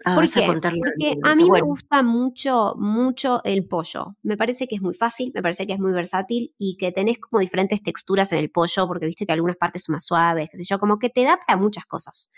Ah, 0.06 0.16
¿Por 0.16 0.30
qué? 0.30 0.44
Porque 0.46 1.16
a 1.24 1.36
mí 1.36 1.50
me 1.50 1.62
gusta 1.62 2.04
mucho, 2.04 2.74
mucho 2.78 3.42
el 3.44 3.66
pollo. 3.68 4.16
Me 4.24 4.38
parece 4.38 4.68
que 4.68 4.76
es 4.76 4.82
muy 4.82 4.94
fácil, 4.94 5.32
me 5.36 5.42
parece 5.42 5.68
que 5.68 5.74
es 5.74 5.80
muy 5.80 5.92
versátil 5.92 6.54
y 6.58 6.78
que 6.78 6.92
tenés 6.92 7.20
como 7.20 7.42
diferentes 7.42 7.84
texturas 7.84 8.32
en 8.32 8.40
el 8.40 8.50
pollo, 8.50 8.88
porque 8.88 9.08
viste 9.08 9.26
que 9.26 9.34
algunas 9.34 9.58
partes 9.58 9.84
son 9.84 9.94
más 9.94 10.06
suaves, 10.06 10.48
qué 10.50 10.58
sé 10.58 10.64
yo, 10.64 10.80
como 10.80 11.00
que 11.00 11.10
te 11.10 11.24
da 11.24 11.38
para 11.46 11.60
muchas 11.60 11.86
cosas. 11.86 12.32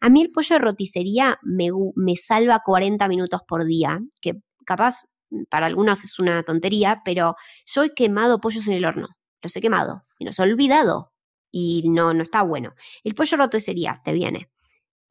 A 0.00 0.08
mí 0.08 0.22
el 0.22 0.30
pollo 0.30 0.56
de 0.56 0.60
roticería 0.60 1.38
me, 1.42 1.68
me 1.94 2.16
salva 2.16 2.62
40 2.64 3.06
minutos 3.08 3.42
por 3.46 3.64
día, 3.64 4.00
que 4.22 4.40
capaz 4.64 5.04
para 5.50 5.66
algunos 5.66 6.04
es 6.04 6.18
una 6.18 6.42
tontería, 6.42 7.02
pero 7.04 7.36
yo 7.66 7.82
he 7.82 7.94
quemado 7.94 8.40
pollos 8.40 8.66
en 8.68 8.74
el 8.74 8.84
horno, 8.86 9.08
los 9.42 9.54
he 9.54 9.60
quemado 9.60 10.04
y 10.18 10.24
los 10.24 10.38
he 10.38 10.42
olvidado 10.42 11.12
y 11.50 11.88
no, 11.90 12.14
no 12.14 12.22
está 12.22 12.42
bueno. 12.42 12.74
El 13.04 13.14
pollo 13.14 13.36
roticería 13.36 14.00
te 14.04 14.12
viene 14.12 14.50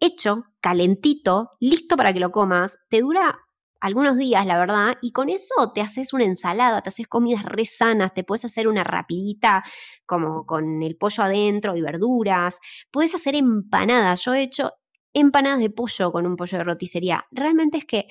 hecho, 0.05 0.45
calentito, 0.62 1.51
listo 1.60 1.98
para 1.98 2.13
que 2.13 2.19
lo 2.19 2.31
comas, 2.31 2.79
te 2.89 3.01
dura 3.01 3.39
algunos 3.79 4.17
días, 4.17 4.45
la 4.45 4.57
verdad, 4.57 4.98
y 5.01 5.12
con 5.12 5.29
eso 5.29 5.74
te 5.74 5.81
haces 5.81 6.13
una 6.13 6.24
ensalada, 6.24 6.81
te 6.81 6.89
haces 6.89 7.07
comidas 7.07 7.43
re 7.43 7.65
sanas, 7.65 8.13
te 8.13 8.24
puedes 8.24 8.45
hacer 8.45 8.67
una 8.67 8.83
rapidita 8.83 9.62
como 10.05 10.45
con 10.45 10.81
el 10.83 10.95
pollo 10.95 11.24
adentro 11.24 11.75
y 11.75 11.81
verduras, 11.81 12.60
puedes 12.91 13.13
hacer 13.13 13.36
empanadas, 13.36 14.24
yo 14.24 14.33
he 14.33 14.43
hecho 14.43 14.72
empanadas 15.13 15.60
de 15.60 15.69
pollo 15.69 16.13
con 16.13 16.25
un 16.25 16.38
pollo 16.38 16.60
de 16.60 16.63
roticería, 16.63 17.25
realmente 17.31 17.77
es 17.77 17.86
que 17.86 18.07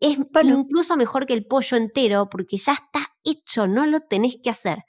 es 0.00 0.18
incluso 0.44 0.96
mejor 0.96 1.26
que 1.26 1.34
el 1.34 1.46
pollo 1.46 1.76
entero 1.76 2.28
porque 2.30 2.56
ya 2.56 2.74
está 2.74 3.14
hecho, 3.24 3.66
no 3.66 3.86
lo 3.86 4.00
tenés 4.00 4.36
que 4.42 4.50
hacer. 4.50 4.84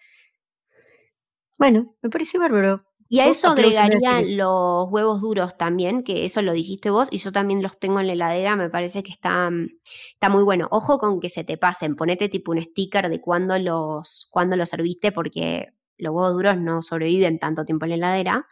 Bueno, 1.57 1.95
me 2.01 2.09
parece 2.09 2.37
bárbaro. 2.37 2.85
Y 3.15 3.21
a 3.21 3.29
eso 3.29 3.47
agregaría 3.47 4.21
los 4.29 4.89
huevos 4.89 5.21
duros 5.21 5.55
también, 5.57 6.03
que 6.03 6.25
eso 6.25 6.41
lo 6.41 6.51
dijiste 6.51 6.89
vos, 6.89 7.07
y 7.11 7.17
yo 7.19 7.31
también 7.31 7.63
los 7.63 7.79
tengo 7.79 8.01
en 8.01 8.07
la 8.07 8.13
heladera, 8.13 8.57
me 8.57 8.69
parece 8.69 9.03
que 9.03 9.11
está, 9.13 9.49
mm, 9.49 9.69
está 10.11 10.27
muy 10.27 10.43
bueno. 10.43 10.67
Ojo 10.69 10.97
con 10.97 11.21
que 11.21 11.29
se 11.29 11.45
te 11.45 11.57
pasen, 11.57 11.95
ponete 11.95 12.27
tipo 12.27 12.51
un 12.51 12.59
sticker 12.59 13.07
de 13.07 13.21
cuándo 13.21 13.57
los, 13.57 14.27
cuándo 14.31 14.57
los 14.57 14.67
serviste, 14.67 15.13
porque 15.13 15.69
los 15.97 16.13
huevos 16.13 16.33
duros 16.33 16.57
no 16.57 16.81
sobreviven 16.81 17.39
tanto 17.39 17.63
tiempo 17.63 17.85
en 17.85 17.91
la 17.91 17.95
heladera, 17.95 18.47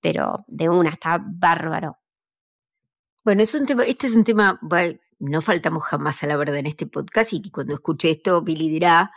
pero 0.00 0.44
de 0.48 0.68
una, 0.68 0.90
está 0.90 1.24
bárbaro. 1.24 1.98
Bueno, 3.22 3.44
es 3.44 3.54
un 3.54 3.66
tema, 3.66 3.84
este 3.84 4.08
es 4.08 4.16
un 4.16 4.24
tema, 4.24 4.58
no 5.22 5.40
faltamos 5.40 5.84
jamás 5.84 6.22
a 6.22 6.26
la 6.26 6.36
verdad 6.36 6.56
en 6.56 6.66
este 6.66 6.86
podcast, 6.86 7.32
y 7.32 7.50
cuando 7.50 7.74
escuche 7.74 8.10
esto, 8.10 8.42
Billy 8.42 8.68
dirá, 8.68 9.12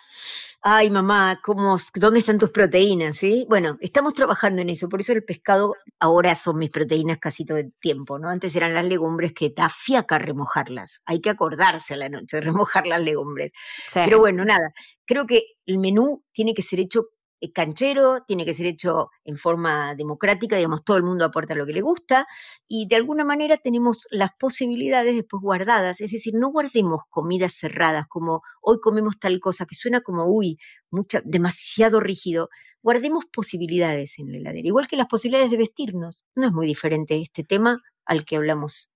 ay 0.62 0.92
mamá, 0.92 1.42
¿cómo, 1.44 1.78
¿dónde 1.96 2.20
están 2.20 2.38
tus 2.38 2.52
proteínas? 2.52 3.18
¿Sí? 3.18 3.46
Bueno, 3.50 3.78
estamos 3.82 4.14
trabajando 4.14 4.62
en 4.62 4.70
eso, 4.70 4.88
por 4.88 5.00
eso 5.00 5.14
el 5.14 5.24
pescado 5.24 5.76
ahora 6.00 6.36
son 6.36 6.60
mis 6.60 6.70
proteínas 6.70 7.18
casi 7.18 7.44
todo 7.44 7.58
el 7.58 7.74
tiempo, 7.80 8.20
¿no? 8.20 8.30
Antes 8.30 8.56
eran 8.56 8.76
las 8.76 8.86
legumbres 8.86 9.34
que 9.34 9.52
da 9.56 9.68
fiaca 9.68 10.20
remojarlas, 10.20 11.02
hay 11.06 11.22
que 11.22 11.32
acordarse 11.32 11.96
a 11.96 11.98
la 11.98 12.10
noche 12.10 12.38
de 12.38 12.42
remojar 12.42 12.86
las 12.86 13.02
legumbres. 13.02 13.52
Pero 13.94 14.20
bueno, 14.20 14.46
nada, 14.46 14.74
creo 15.06 15.26
que 15.26 15.44
el 15.66 15.80
menú 15.80 16.24
tiene 16.32 16.54
que 16.54 16.62
ser 16.62 16.80
hecho 16.80 17.06
canchero, 17.54 18.24
tiene 18.26 18.46
que 18.46 18.54
ser 18.54 18.66
hecho 18.66 19.10
en 19.24 19.38
forma 19.38 19.96
democrática, 19.96 20.56
digamos, 20.56 20.84
todo 20.84 20.98
el 20.98 21.04
mundo 21.04 21.26
aporta 21.26 21.56
lo 21.56 21.66
que 21.66 21.74
le 21.74 21.82
gusta 21.82 22.28
y 22.68 22.88
de 22.88 22.96
alguna 22.96 23.24
manera 23.24 23.58
tenemos 23.58 24.08
las 24.10 24.32
posibilidades 24.40 25.16
después 25.16 25.42
guardadas, 25.42 26.02
es 26.02 26.12
decir, 26.12 26.34
no 26.36 26.50
guardemos 26.50 27.02
comidas 27.10 27.54
cerradas 27.54 28.08
como 28.08 28.42
hoy 28.62 28.80
comemos 28.82 29.20
tal 29.20 29.40
cosa 29.40 29.66
que 29.66 29.76
suena 29.76 30.02
como, 30.02 30.26
uy, 30.26 30.58
mucha, 30.90 31.22
demasiado 31.24 32.00
rígido, 32.00 32.50
guardemos 32.82 33.26
posibilidades 33.26 34.18
en 34.20 34.32
la 34.32 34.38
heladera, 34.38 34.68
igual 34.68 34.88
que 34.88 34.98
las 34.98 35.08
posibilidades 35.08 35.52
de 35.52 35.58
vestirnos, 35.58 36.24
no 36.36 36.48
es 36.48 36.54
muy 36.54 36.68
diferente 36.68 37.22
este 37.22 37.44
tema 37.44 37.82
al 38.06 38.26
que 38.26 38.38
hablamos 38.38 38.90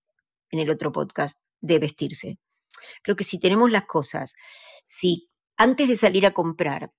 en 0.51 0.59
el 0.59 0.69
otro 0.69 0.91
podcast 0.91 1.37
de 1.61 1.79
vestirse. 1.79 2.39
Creo 3.03 3.15
que 3.15 3.23
si 3.23 3.39
tenemos 3.39 3.69
las 3.71 3.85
cosas, 3.85 4.33
si 4.85 5.29
antes 5.57 5.87
de 5.89 5.95
salir 5.95 6.25
a 6.25 6.31
comprar, 6.31 6.91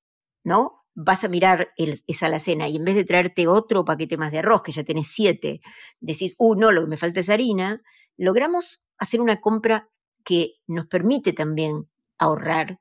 ¿no? 0.44 0.84
Vas 1.02 1.24
a 1.24 1.28
mirar 1.28 1.72
esa 1.76 2.26
alacena 2.26 2.68
y 2.68 2.76
en 2.76 2.84
vez 2.84 2.94
de 2.94 3.04
traerte 3.04 3.48
otro 3.48 3.84
paquete 3.84 4.16
más 4.16 4.32
de 4.32 4.38
arroz, 4.38 4.62
que 4.62 4.72
ya 4.72 4.84
tenés 4.84 5.08
siete, 5.08 5.60
decís, 5.98 6.34
uh, 6.38 6.54
no, 6.54 6.70
lo 6.70 6.82
que 6.82 6.88
me 6.88 6.98
falta 6.98 7.20
es 7.20 7.30
harina, 7.30 7.82
logramos 8.16 8.82
hacer 8.98 9.20
una 9.20 9.40
compra 9.40 9.88
que 10.24 10.56
nos 10.66 10.86
permite 10.86 11.32
también 11.32 11.88
ahorrar 12.18 12.80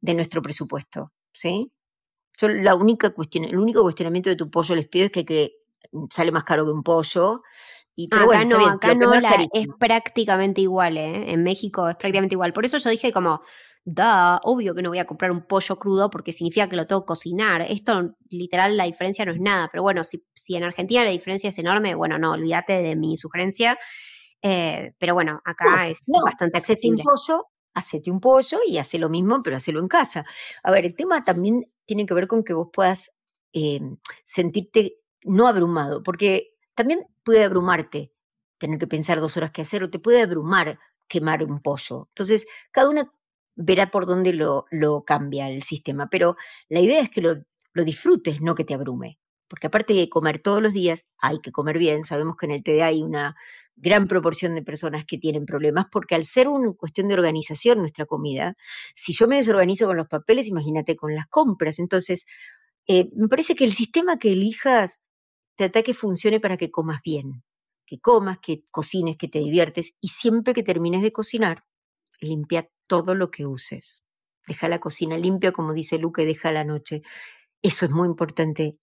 de 0.00 0.14
nuestro 0.14 0.42
presupuesto, 0.42 1.12
¿sí? 1.32 1.72
Yo 2.38 2.48
la 2.48 2.74
única 2.74 3.10
cuestión, 3.10 3.44
el 3.44 3.56
único 3.56 3.82
cuestionamiento 3.82 4.28
de 4.28 4.36
tu 4.36 4.50
pollo 4.50 4.74
les 4.74 4.88
pido 4.88 5.06
es 5.06 5.12
que, 5.12 5.24
que 5.24 5.52
sale 6.10 6.30
más 6.32 6.44
caro 6.44 6.66
que 6.66 6.72
un 6.72 6.82
pollo. 6.82 7.42
Y, 7.94 8.08
acá 8.14 8.44
no, 8.44 8.66
acá 8.66 8.94
no 8.94 9.14
es 9.14 9.66
prácticamente 9.80 10.60
igual, 10.60 10.98
¿eh? 10.98 11.32
En 11.32 11.42
México 11.42 11.88
es 11.88 11.96
prácticamente 11.96 12.34
igual. 12.34 12.52
Por 12.52 12.66
eso 12.66 12.76
yo 12.76 12.90
dije 12.90 13.10
como, 13.10 13.40
da, 13.86 14.40
obvio 14.42 14.74
que 14.74 14.82
no 14.82 14.88
voy 14.88 14.98
a 14.98 15.06
comprar 15.06 15.30
un 15.30 15.46
pollo 15.46 15.78
crudo 15.78 16.10
porque 16.10 16.32
significa 16.32 16.68
que 16.68 16.74
lo 16.74 16.88
tengo 16.88 17.02
que 17.02 17.06
cocinar. 17.06 17.62
Esto, 17.62 18.16
literal, 18.28 18.76
la 18.76 18.84
diferencia 18.84 19.24
no 19.24 19.32
es 19.32 19.40
nada. 19.40 19.68
Pero 19.70 19.84
bueno, 19.84 20.02
si, 20.02 20.26
si 20.34 20.56
en 20.56 20.64
Argentina 20.64 21.04
la 21.04 21.10
diferencia 21.10 21.50
es 21.50 21.58
enorme, 21.58 21.94
bueno, 21.94 22.18
no, 22.18 22.32
olvídate 22.32 22.82
de 22.82 22.96
mi 22.96 23.16
sugerencia. 23.16 23.78
Eh, 24.42 24.92
pero 24.98 25.14
bueno, 25.14 25.40
acá 25.44 25.88
es 25.88 26.00
bastante 26.24 26.58
accesible. 26.58 27.02
Un 27.06 27.14
pollo, 27.14 27.46
hacete 27.74 28.10
un 28.10 28.18
pollo 28.18 28.58
y 28.66 28.78
hace 28.78 28.98
lo 28.98 29.08
mismo, 29.08 29.40
pero 29.44 29.56
hacelo 29.56 29.78
en 29.78 29.86
casa. 29.86 30.26
A 30.64 30.72
ver, 30.72 30.84
el 30.84 30.96
tema 30.96 31.24
también 31.24 31.70
tiene 31.84 32.06
que 32.06 32.14
ver 32.14 32.26
con 32.26 32.42
que 32.42 32.54
vos 32.54 32.68
puedas 32.72 33.12
eh, 33.52 33.80
sentirte 34.24 34.96
no 35.22 35.46
abrumado, 35.46 36.02
porque 36.02 36.54
también 36.74 37.06
puede 37.22 37.44
abrumarte 37.44 38.12
tener 38.58 38.80
que 38.80 38.88
pensar 38.88 39.20
dos 39.20 39.36
horas 39.36 39.52
qué 39.52 39.62
hacer 39.62 39.84
o 39.84 39.90
te 39.90 40.00
puede 40.00 40.22
abrumar 40.22 40.80
quemar 41.06 41.44
un 41.44 41.60
pollo. 41.62 42.08
Entonces, 42.08 42.46
cada 42.72 42.88
uno 42.88 43.12
verá 43.56 43.90
por 43.90 44.06
dónde 44.06 44.32
lo, 44.32 44.66
cambia 45.04 45.50
el 45.50 45.62
sistema, 45.62 46.08
pero 46.10 46.36
la 46.68 46.80
idea 46.80 47.00
es 47.00 47.10
que 47.10 47.22
lo, 47.22 47.36
lo 47.72 47.84
disfrutes, 47.84 48.40
no 48.40 48.54
que 48.54 48.64
te 48.64 48.74
abrume. 48.74 49.18
Porque 49.48 49.68
aparte 49.68 49.94
de 49.94 50.08
comer 50.08 50.40
todos 50.40 50.60
los 50.60 50.72
días, 50.72 51.06
hay 51.18 51.38
que 51.40 51.52
comer 51.52 51.78
bien. 51.78 52.02
Sabemos 52.04 52.36
que 52.36 52.46
en 52.46 52.52
el 52.52 52.64
TDA 52.64 52.86
hay 52.86 53.02
una 53.02 53.36
gran 53.76 54.08
proporción 54.08 54.54
de 54.54 54.62
personas 54.62 55.04
que 55.04 55.18
tienen 55.18 55.46
problemas, 55.46 55.86
porque 55.92 56.14
al 56.14 56.24
ser 56.24 56.48
una 56.48 56.72
cuestión 56.72 57.08
de 57.08 57.14
organización 57.14 57.78
nuestra 57.78 58.06
comida, 58.06 58.56
si 58.94 59.12
yo 59.12 59.28
me 59.28 59.36
desorganizo 59.36 59.86
con 59.86 59.96
los 59.96 60.08
papeles, 60.08 60.48
imagínate 60.48 60.96
con 60.96 61.14
las 61.14 61.26
compras. 61.28 61.78
Entonces, 61.78 62.24
eh, 62.88 63.08
me 63.14 63.28
parece 63.28 63.54
que 63.54 63.64
el 63.64 63.72
sistema 63.72 64.18
que 64.18 64.32
elijas 64.32 65.00
trata 65.56 65.82
que 65.82 65.94
funcione 65.94 66.40
para 66.40 66.56
que 66.56 66.70
comas 66.70 67.00
bien, 67.04 67.44
que 67.86 68.00
comas, 68.00 68.38
que 68.38 68.64
cocines, 68.70 69.16
que 69.16 69.28
te 69.28 69.38
diviertes 69.38 69.94
y 70.00 70.08
siempre 70.08 70.54
que 70.54 70.62
termines 70.62 71.02
de 71.02 71.12
cocinar, 71.12 71.64
limpia 72.20 72.68
todo 72.88 73.14
lo 73.14 73.30
que 73.30 73.46
uses. 73.46 74.02
Deja 74.46 74.68
la 74.68 74.78
cocina 74.78 75.18
limpia, 75.18 75.52
como 75.52 75.72
dice 75.72 75.98
Luque, 75.98 76.24
deja 76.24 76.52
la 76.52 76.64
noche. 76.64 77.02
Eso 77.62 77.86
es 77.86 77.92
muy 77.92 78.06
importante. 78.06 78.78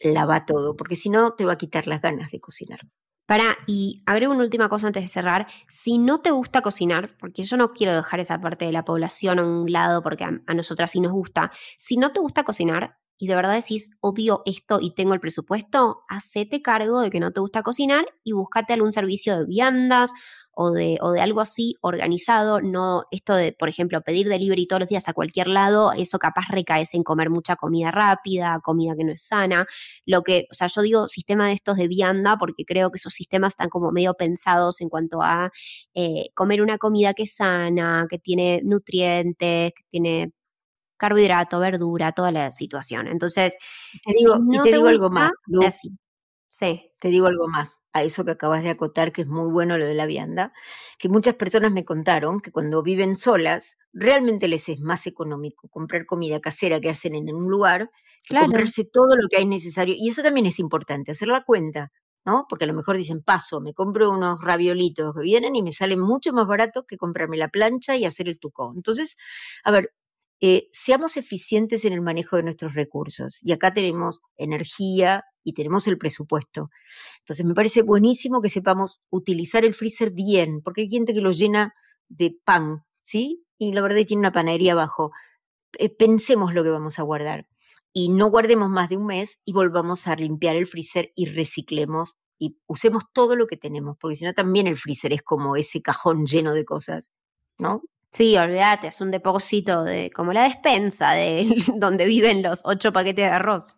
Lava 0.00 0.44
todo, 0.44 0.76
porque 0.76 0.96
si 0.96 1.08
no 1.08 1.34
te 1.34 1.44
va 1.44 1.52
a 1.52 1.58
quitar 1.58 1.86
las 1.86 2.02
ganas 2.02 2.30
de 2.30 2.40
cocinar. 2.40 2.80
Para, 3.26 3.56
y 3.66 4.02
agrego 4.06 4.32
una 4.32 4.44
última 4.44 4.68
cosa 4.68 4.86
antes 4.86 5.02
de 5.02 5.08
cerrar. 5.08 5.48
Si 5.68 5.98
no 5.98 6.20
te 6.20 6.30
gusta 6.30 6.62
cocinar, 6.62 7.16
porque 7.18 7.42
yo 7.42 7.56
no 7.56 7.72
quiero 7.72 7.94
dejar 7.94 8.20
esa 8.20 8.40
parte 8.40 8.66
de 8.66 8.72
la 8.72 8.84
población 8.84 9.38
a 9.38 9.44
un 9.44 9.70
lado 9.70 10.02
porque 10.02 10.24
a, 10.24 10.54
nosotras 10.54 10.92
sí 10.92 11.00
nos 11.00 11.12
gusta, 11.12 11.50
si 11.76 11.96
no 11.96 12.12
te 12.12 12.20
gusta 12.20 12.44
cocinar 12.44 12.98
y 13.18 13.26
de 13.26 13.34
verdad 13.34 13.54
decís, 13.54 13.90
odio 14.00 14.42
esto 14.44 14.78
y 14.80 14.94
tengo 14.94 15.14
el 15.14 15.20
presupuesto, 15.20 16.04
hacete 16.08 16.62
cargo 16.62 17.00
de 17.00 17.10
que 17.10 17.18
no 17.18 17.32
te 17.32 17.40
gusta 17.40 17.62
cocinar 17.62 18.06
y 18.22 18.32
búscate 18.32 18.74
algún 18.74 18.92
servicio 18.92 19.38
de 19.38 19.46
viandas 19.46 20.12
o 20.58 20.70
de, 20.70 20.96
o 21.02 21.12
de 21.12 21.20
algo 21.20 21.42
así 21.42 21.76
organizado, 21.82 22.62
no 22.62 23.04
esto 23.10 23.34
de, 23.36 23.52
por 23.52 23.68
ejemplo, 23.68 24.00
pedir 24.00 24.26
delivery 24.26 24.66
todos 24.66 24.80
los 24.80 24.88
días 24.88 25.06
a 25.06 25.12
cualquier 25.12 25.48
lado, 25.48 25.92
eso 25.92 26.18
capaz 26.18 26.46
recaes 26.48 26.94
en 26.94 27.02
comer 27.02 27.28
mucha 27.28 27.56
comida 27.56 27.90
rápida, 27.90 28.58
comida 28.62 28.96
que 28.96 29.04
no 29.04 29.12
es 29.12 29.22
sana, 29.22 29.66
lo 30.06 30.22
que, 30.22 30.46
o 30.50 30.54
sea, 30.54 30.68
yo 30.68 30.80
digo 30.80 31.08
sistema 31.08 31.48
de 31.48 31.52
estos 31.52 31.76
de 31.76 31.88
vianda 31.88 32.38
porque 32.38 32.64
creo 32.64 32.90
que 32.90 32.96
esos 32.96 33.12
sistemas 33.12 33.52
están 33.52 33.68
como 33.68 33.92
medio 33.92 34.14
pensados 34.14 34.80
en 34.80 34.88
cuanto 34.88 35.20
a 35.20 35.50
eh, 35.92 36.30
comer 36.34 36.62
una 36.62 36.78
comida 36.78 37.12
que 37.12 37.24
es 37.24 37.36
sana, 37.36 38.06
que 38.08 38.18
tiene 38.18 38.62
nutrientes, 38.64 39.74
que 39.74 39.82
tiene 39.90 40.32
carbohidrato, 40.96 41.60
verdura, 41.60 42.12
toda 42.12 42.32
la 42.32 42.50
situación. 42.50 43.08
Entonces, 43.08 43.58
te 44.02 44.14
digo, 44.14 44.38
y 44.52 44.62
te, 44.62 44.72
digo 44.72 44.86
algo 44.86 45.10
más. 45.10 45.32
Sí. 46.52 46.90
Te 47.00 47.08
digo 47.08 47.26
algo 47.26 47.48
más 47.48 47.82
a 47.92 48.02
eso 48.02 48.24
que 48.24 48.30
acabas 48.32 48.62
de 48.62 48.70
acotar, 48.70 49.12
que 49.12 49.22
es 49.22 49.28
muy 49.28 49.50
bueno 49.50 49.76
lo 49.78 49.86
de 49.86 49.94
la 49.94 50.06
vianda, 50.06 50.52
que 50.98 51.08
muchas 51.08 51.34
personas 51.34 51.72
me 51.72 51.84
contaron 51.84 52.40
que 52.40 52.50
cuando 52.50 52.82
viven 52.82 53.16
solas, 53.18 53.76
realmente 53.92 54.48
les 54.48 54.68
es 54.68 54.80
más 54.80 55.06
económico 55.06 55.68
comprar 55.68 56.06
comida 56.06 56.40
casera 56.40 56.80
que 56.80 56.88
hacen 56.90 57.14
en 57.14 57.34
un 57.34 57.48
lugar, 57.50 57.90
que 58.24 58.34
comprarse 58.36 58.84
todo 58.90 59.16
lo 59.16 59.28
que 59.28 59.36
hay 59.38 59.46
necesario. 59.46 59.94
Y 59.98 60.08
eso 60.08 60.22
también 60.22 60.46
es 60.46 60.58
importante, 60.58 61.12
hacer 61.12 61.28
la 61.28 61.42
cuenta, 61.44 61.92
¿no? 62.24 62.46
Porque 62.48 62.64
a 62.64 62.68
lo 62.68 62.74
mejor 62.74 62.96
dicen, 62.96 63.22
paso, 63.22 63.60
me 63.60 63.74
compro 63.74 64.10
unos 64.10 64.40
raviolitos 64.40 65.14
que 65.14 65.20
vienen 65.22 65.56
y 65.56 65.62
me 65.62 65.72
salen 65.72 66.00
mucho 66.00 66.32
más 66.32 66.46
barato 66.46 66.86
que 66.86 66.96
comprarme 66.96 67.36
la 67.36 67.48
plancha 67.48 67.96
y 67.96 68.04
hacer 68.06 68.28
el 68.28 68.38
tucón. 68.38 68.76
Entonces, 68.76 69.16
a 69.64 69.70
ver, 69.70 69.92
eh, 70.40 70.68
seamos 70.72 71.16
eficientes 71.16 71.84
en 71.84 71.92
el 71.92 72.02
manejo 72.02 72.36
de 72.36 72.42
nuestros 72.42 72.74
recursos. 72.74 73.38
Y 73.42 73.52
acá 73.52 73.72
tenemos 73.72 74.20
energía 74.36 75.24
y 75.44 75.54
tenemos 75.54 75.86
el 75.86 75.98
presupuesto. 75.98 76.70
Entonces 77.20 77.46
me 77.46 77.54
parece 77.54 77.82
buenísimo 77.82 78.42
que 78.42 78.48
sepamos 78.48 79.02
utilizar 79.10 79.64
el 79.64 79.74
freezer 79.74 80.10
bien, 80.10 80.60
porque 80.62 80.82
hay 80.82 80.90
gente 80.90 81.14
que 81.14 81.20
lo 81.20 81.30
llena 81.30 81.74
de 82.08 82.36
pan, 82.44 82.84
¿sí? 83.02 83.44
Y 83.58 83.72
la 83.72 83.80
verdad 83.80 84.04
tiene 84.06 84.20
una 84.20 84.32
panadería 84.32 84.72
abajo. 84.72 85.12
Eh, 85.78 85.88
pensemos 85.88 86.54
lo 86.54 86.64
que 86.64 86.70
vamos 86.70 86.98
a 86.98 87.02
guardar 87.02 87.46
y 87.92 88.10
no 88.10 88.30
guardemos 88.30 88.68
más 88.68 88.90
de 88.90 88.98
un 88.98 89.06
mes 89.06 89.40
y 89.44 89.52
volvamos 89.52 90.06
a 90.06 90.16
limpiar 90.16 90.56
el 90.56 90.66
freezer 90.66 91.12
y 91.14 91.26
reciclemos 91.26 92.16
y 92.38 92.58
usemos 92.66 93.04
todo 93.12 93.36
lo 93.36 93.46
que 93.46 93.56
tenemos, 93.56 93.96
porque 93.98 94.16
si 94.16 94.26
no 94.26 94.34
también 94.34 94.66
el 94.66 94.76
freezer 94.76 95.14
es 95.14 95.22
como 95.22 95.56
ese 95.56 95.80
cajón 95.80 96.26
lleno 96.26 96.52
de 96.52 96.66
cosas, 96.66 97.10
¿no? 97.58 97.82
Sí, 98.16 98.34
olvídate, 98.38 98.86
es 98.86 99.02
un 99.02 99.10
depósito 99.10 99.84
de 99.84 100.10
como 100.10 100.32
la 100.32 100.44
despensa 100.44 101.12
de 101.12 101.54
donde 101.76 102.06
viven 102.06 102.42
los 102.42 102.62
ocho 102.64 102.90
paquetes 102.90 103.26
de 103.26 103.30
arroz. 103.30 103.76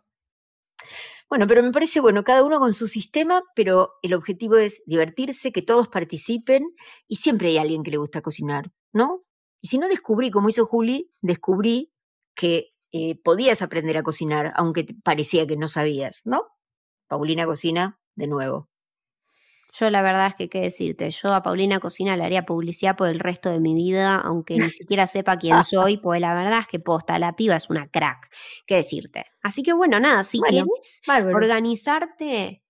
Bueno, 1.28 1.48
pero 1.48 1.60
me 1.60 1.72
parece 1.72 1.98
bueno, 1.98 2.22
cada 2.22 2.44
uno 2.44 2.60
con 2.60 2.72
su 2.72 2.86
sistema, 2.86 3.42
pero 3.56 3.94
el 4.00 4.14
objetivo 4.14 4.56
es 4.56 4.80
divertirse, 4.86 5.50
que 5.50 5.62
todos 5.62 5.88
participen 5.88 6.62
y 7.08 7.16
siempre 7.16 7.48
hay 7.48 7.58
alguien 7.58 7.82
que 7.82 7.90
le 7.90 7.96
gusta 7.96 8.22
cocinar, 8.22 8.70
¿no? 8.92 9.24
Y 9.60 9.66
si 9.66 9.78
no 9.78 9.88
descubrí, 9.88 10.30
como 10.30 10.48
hizo 10.48 10.66
Juli, 10.66 11.10
descubrí 11.20 11.92
que 12.36 12.68
eh, 12.92 13.20
podías 13.20 13.60
aprender 13.60 13.96
a 13.96 14.04
cocinar, 14.04 14.52
aunque 14.54 14.86
parecía 15.02 15.48
que 15.48 15.56
no 15.56 15.66
sabías, 15.66 16.20
¿no? 16.24 16.46
Paulina 17.08 17.44
cocina 17.44 17.98
de 18.14 18.28
nuevo. 18.28 18.68
Yo 19.72 19.90
la 19.90 20.02
verdad 20.02 20.28
es 20.28 20.34
que 20.34 20.48
qué 20.48 20.60
decirte, 20.60 21.10
yo 21.10 21.34
a 21.34 21.42
Paulina 21.42 21.78
Cocina 21.78 22.16
le 22.16 22.24
haría 22.24 22.46
publicidad 22.46 22.96
por 22.96 23.08
el 23.08 23.20
resto 23.20 23.50
de 23.50 23.60
mi 23.60 23.74
vida, 23.74 24.16
aunque 24.16 24.56
ni 24.56 24.70
siquiera 24.70 25.06
sepa 25.06 25.36
quién 25.36 25.62
soy, 25.64 25.98
pues 25.98 26.20
la 26.20 26.34
verdad 26.34 26.60
es 26.60 26.66
que 26.66 26.80
posta, 26.80 27.18
la 27.18 27.36
piba 27.36 27.56
es 27.56 27.68
una 27.68 27.88
crack, 27.88 28.30
qué 28.66 28.76
decirte. 28.76 29.26
Así 29.42 29.62
que 29.62 29.74
bueno, 29.74 30.00
nada, 30.00 30.24
si 30.24 30.40
quieres 30.40 30.64
organizarte, 31.06 32.62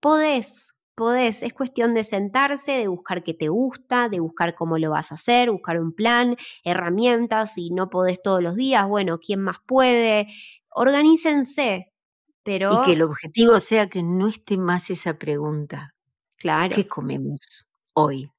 podés, 0.00 0.74
podés, 0.94 1.42
es 1.42 1.54
cuestión 1.54 1.94
de 1.94 2.04
sentarse, 2.04 2.72
de 2.72 2.88
buscar 2.88 3.22
qué 3.22 3.32
te 3.32 3.48
gusta, 3.48 4.10
de 4.10 4.20
buscar 4.20 4.54
cómo 4.54 4.76
lo 4.76 4.90
vas 4.90 5.10
a 5.12 5.14
hacer, 5.14 5.50
buscar 5.50 5.80
un 5.80 5.94
plan, 5.94 6.36
herramientas, 6.62 7.54
si 7.54 7.70
no 7.70 7.88
podés 7.88 8.22
todos 8.22 8.42
los 8.42 8.54
días, 8.54 8.86
bueno, 8.86 9.18
¿quién 9.18 9.40
más 9.40 9.56
puede? 9.66 10.26
Organícense, 10.70 11.90
pero... 12.42 12.82
Y 12.82 12.84
que 12.84 12.92
el 12.92 13.02
objetivo 13.02 13.58
sea 13.60 13.88
que 13.88 14.02
no 14.02 14.28
esté 14.28 14.58
más 14.58 14.90
esa 14.90 15.18
pregunta. 15.18 15.94
Claro. 16.38 16.74
¿Qué 16.74 16.86
comemos 16.86 17.68
hoy? 17.94 18.30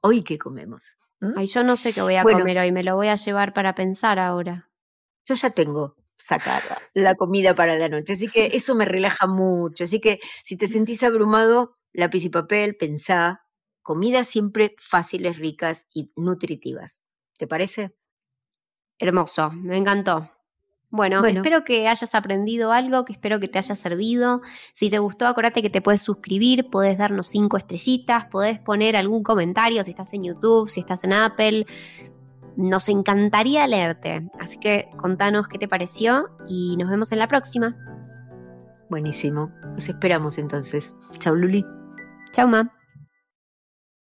¿Hoy 0.00 0.22
qué 0.22 0.38
comemos? 0.38 0.98
¿Mm? 1.20 1.32
Ay, 1.36 1.46
yo 1.46 1.62
no 1.62 1.76
sé 1.76 1.92
qué 1.92 2.02
voy 2.02 2.16
a 2.16 2.22
comer 2.22 2.58
hoy, 2.58 2.72
me 2.72 2.82
lo 2.82 2.96
voy 2.96 3.08
a 3.08 3.14
llevar 3.14 3.54
para 3.54 3.74
pensar 3.74 4.18
ahora. 4.18 4.70
Yo 5.24 5.34
ya 5.34 5.50
tengo 5.50 5.96
sacada 6.16 6.78
la 6.92 7.14
comida 7.14 7.54
para 7.54 7.76
la 7.76 7.88
noche, 7.88 8.12
así 8.12 8.28
que 8.28 8.50
eso 8.54 8.74
me 8.74 8.84
relaja 8.84 9.26
mucho. 9.26 9.84
Así 9.84 10.00
que 10.00 10.20
si 10.42 10.56
te 10.56 10.66
sentís 10.66 11.02
abrumado, 11.02 11.76
lápiz 11.92 12.24
y 12.24 12.28
papel, 12.28 12.76
pensá. 12.76 13.40
Comidas 13.82 14.28
siempre 14.28 14.74
fáciles, 14.78 15.38
ricas 15.38 15.86
y 15.92 16.10
nutritivas. 16.16 17.02
¿Te 17.38 17.46
parece? 17.46 17.94
Hermoso, 18.98 19.50
me 19.52 19.76
encantó. 19.76 20.33
Bueno, 20.94 21.26
espero 21.26 21.64
que 21.64 21.88
hayas 21.88 22.14
aprendido 22.14 22.70
algo, 22.70 23.04
que 23.04 23.14
espero 23.14 23.40
que 23.40 23.48
te 23.48 23.58
haya 23.58 23.74
servido. 23.74 24.42
Si 24.72 24.90
te 24.90 25.00
gustó, 25.00 25.26
acuérdate 25.26 25.60
que 25.60 25.68
te 25.68 25.82
puedes 25.82 26.00
suscribir, 26.00 26.70
puedes 26.70 26.96
darnos 26.98 27.26
cinco 27.26 27.56
estrellitas, 27.56 28.26
podés 28.26 28.60
poner 28.60 28.94
algún 28.94 29.24
comentario 29.24 29.82
si 29.82 29.90
estás 29.90 30.12
en 30.12 30.22
YouTube, 30.22 30.70
si 30.70 30.78
estás 30.78 31.02
en 31.02 31.12
Apple. 31.12 31.66
Nos 32.56 32.88
encantaría 32.88 33.66
leerte. 33.66 34.30
Así 34.38 34.56
que 34.56 34.88
contanos 34.96 35.48
qué 35.48 35.58
te 35.58 35.66
pareció 35.66 36.30
y 36.46 36.76
nos 36.76 36.88
vemos 36.88 37.10
en 37.10 37.18
la 37.18 37.26
próxima. 37.26 37.76
Buenísimo. 38.88 39.50
Nos 39.72 39.88
esperamos 39.88 40.38
entonces. 40.38 40.94
Chau, 41.18 41.34
Luli. 41.34 41.66
Chau, 42.30 42.46
Ma. 42.46 42.72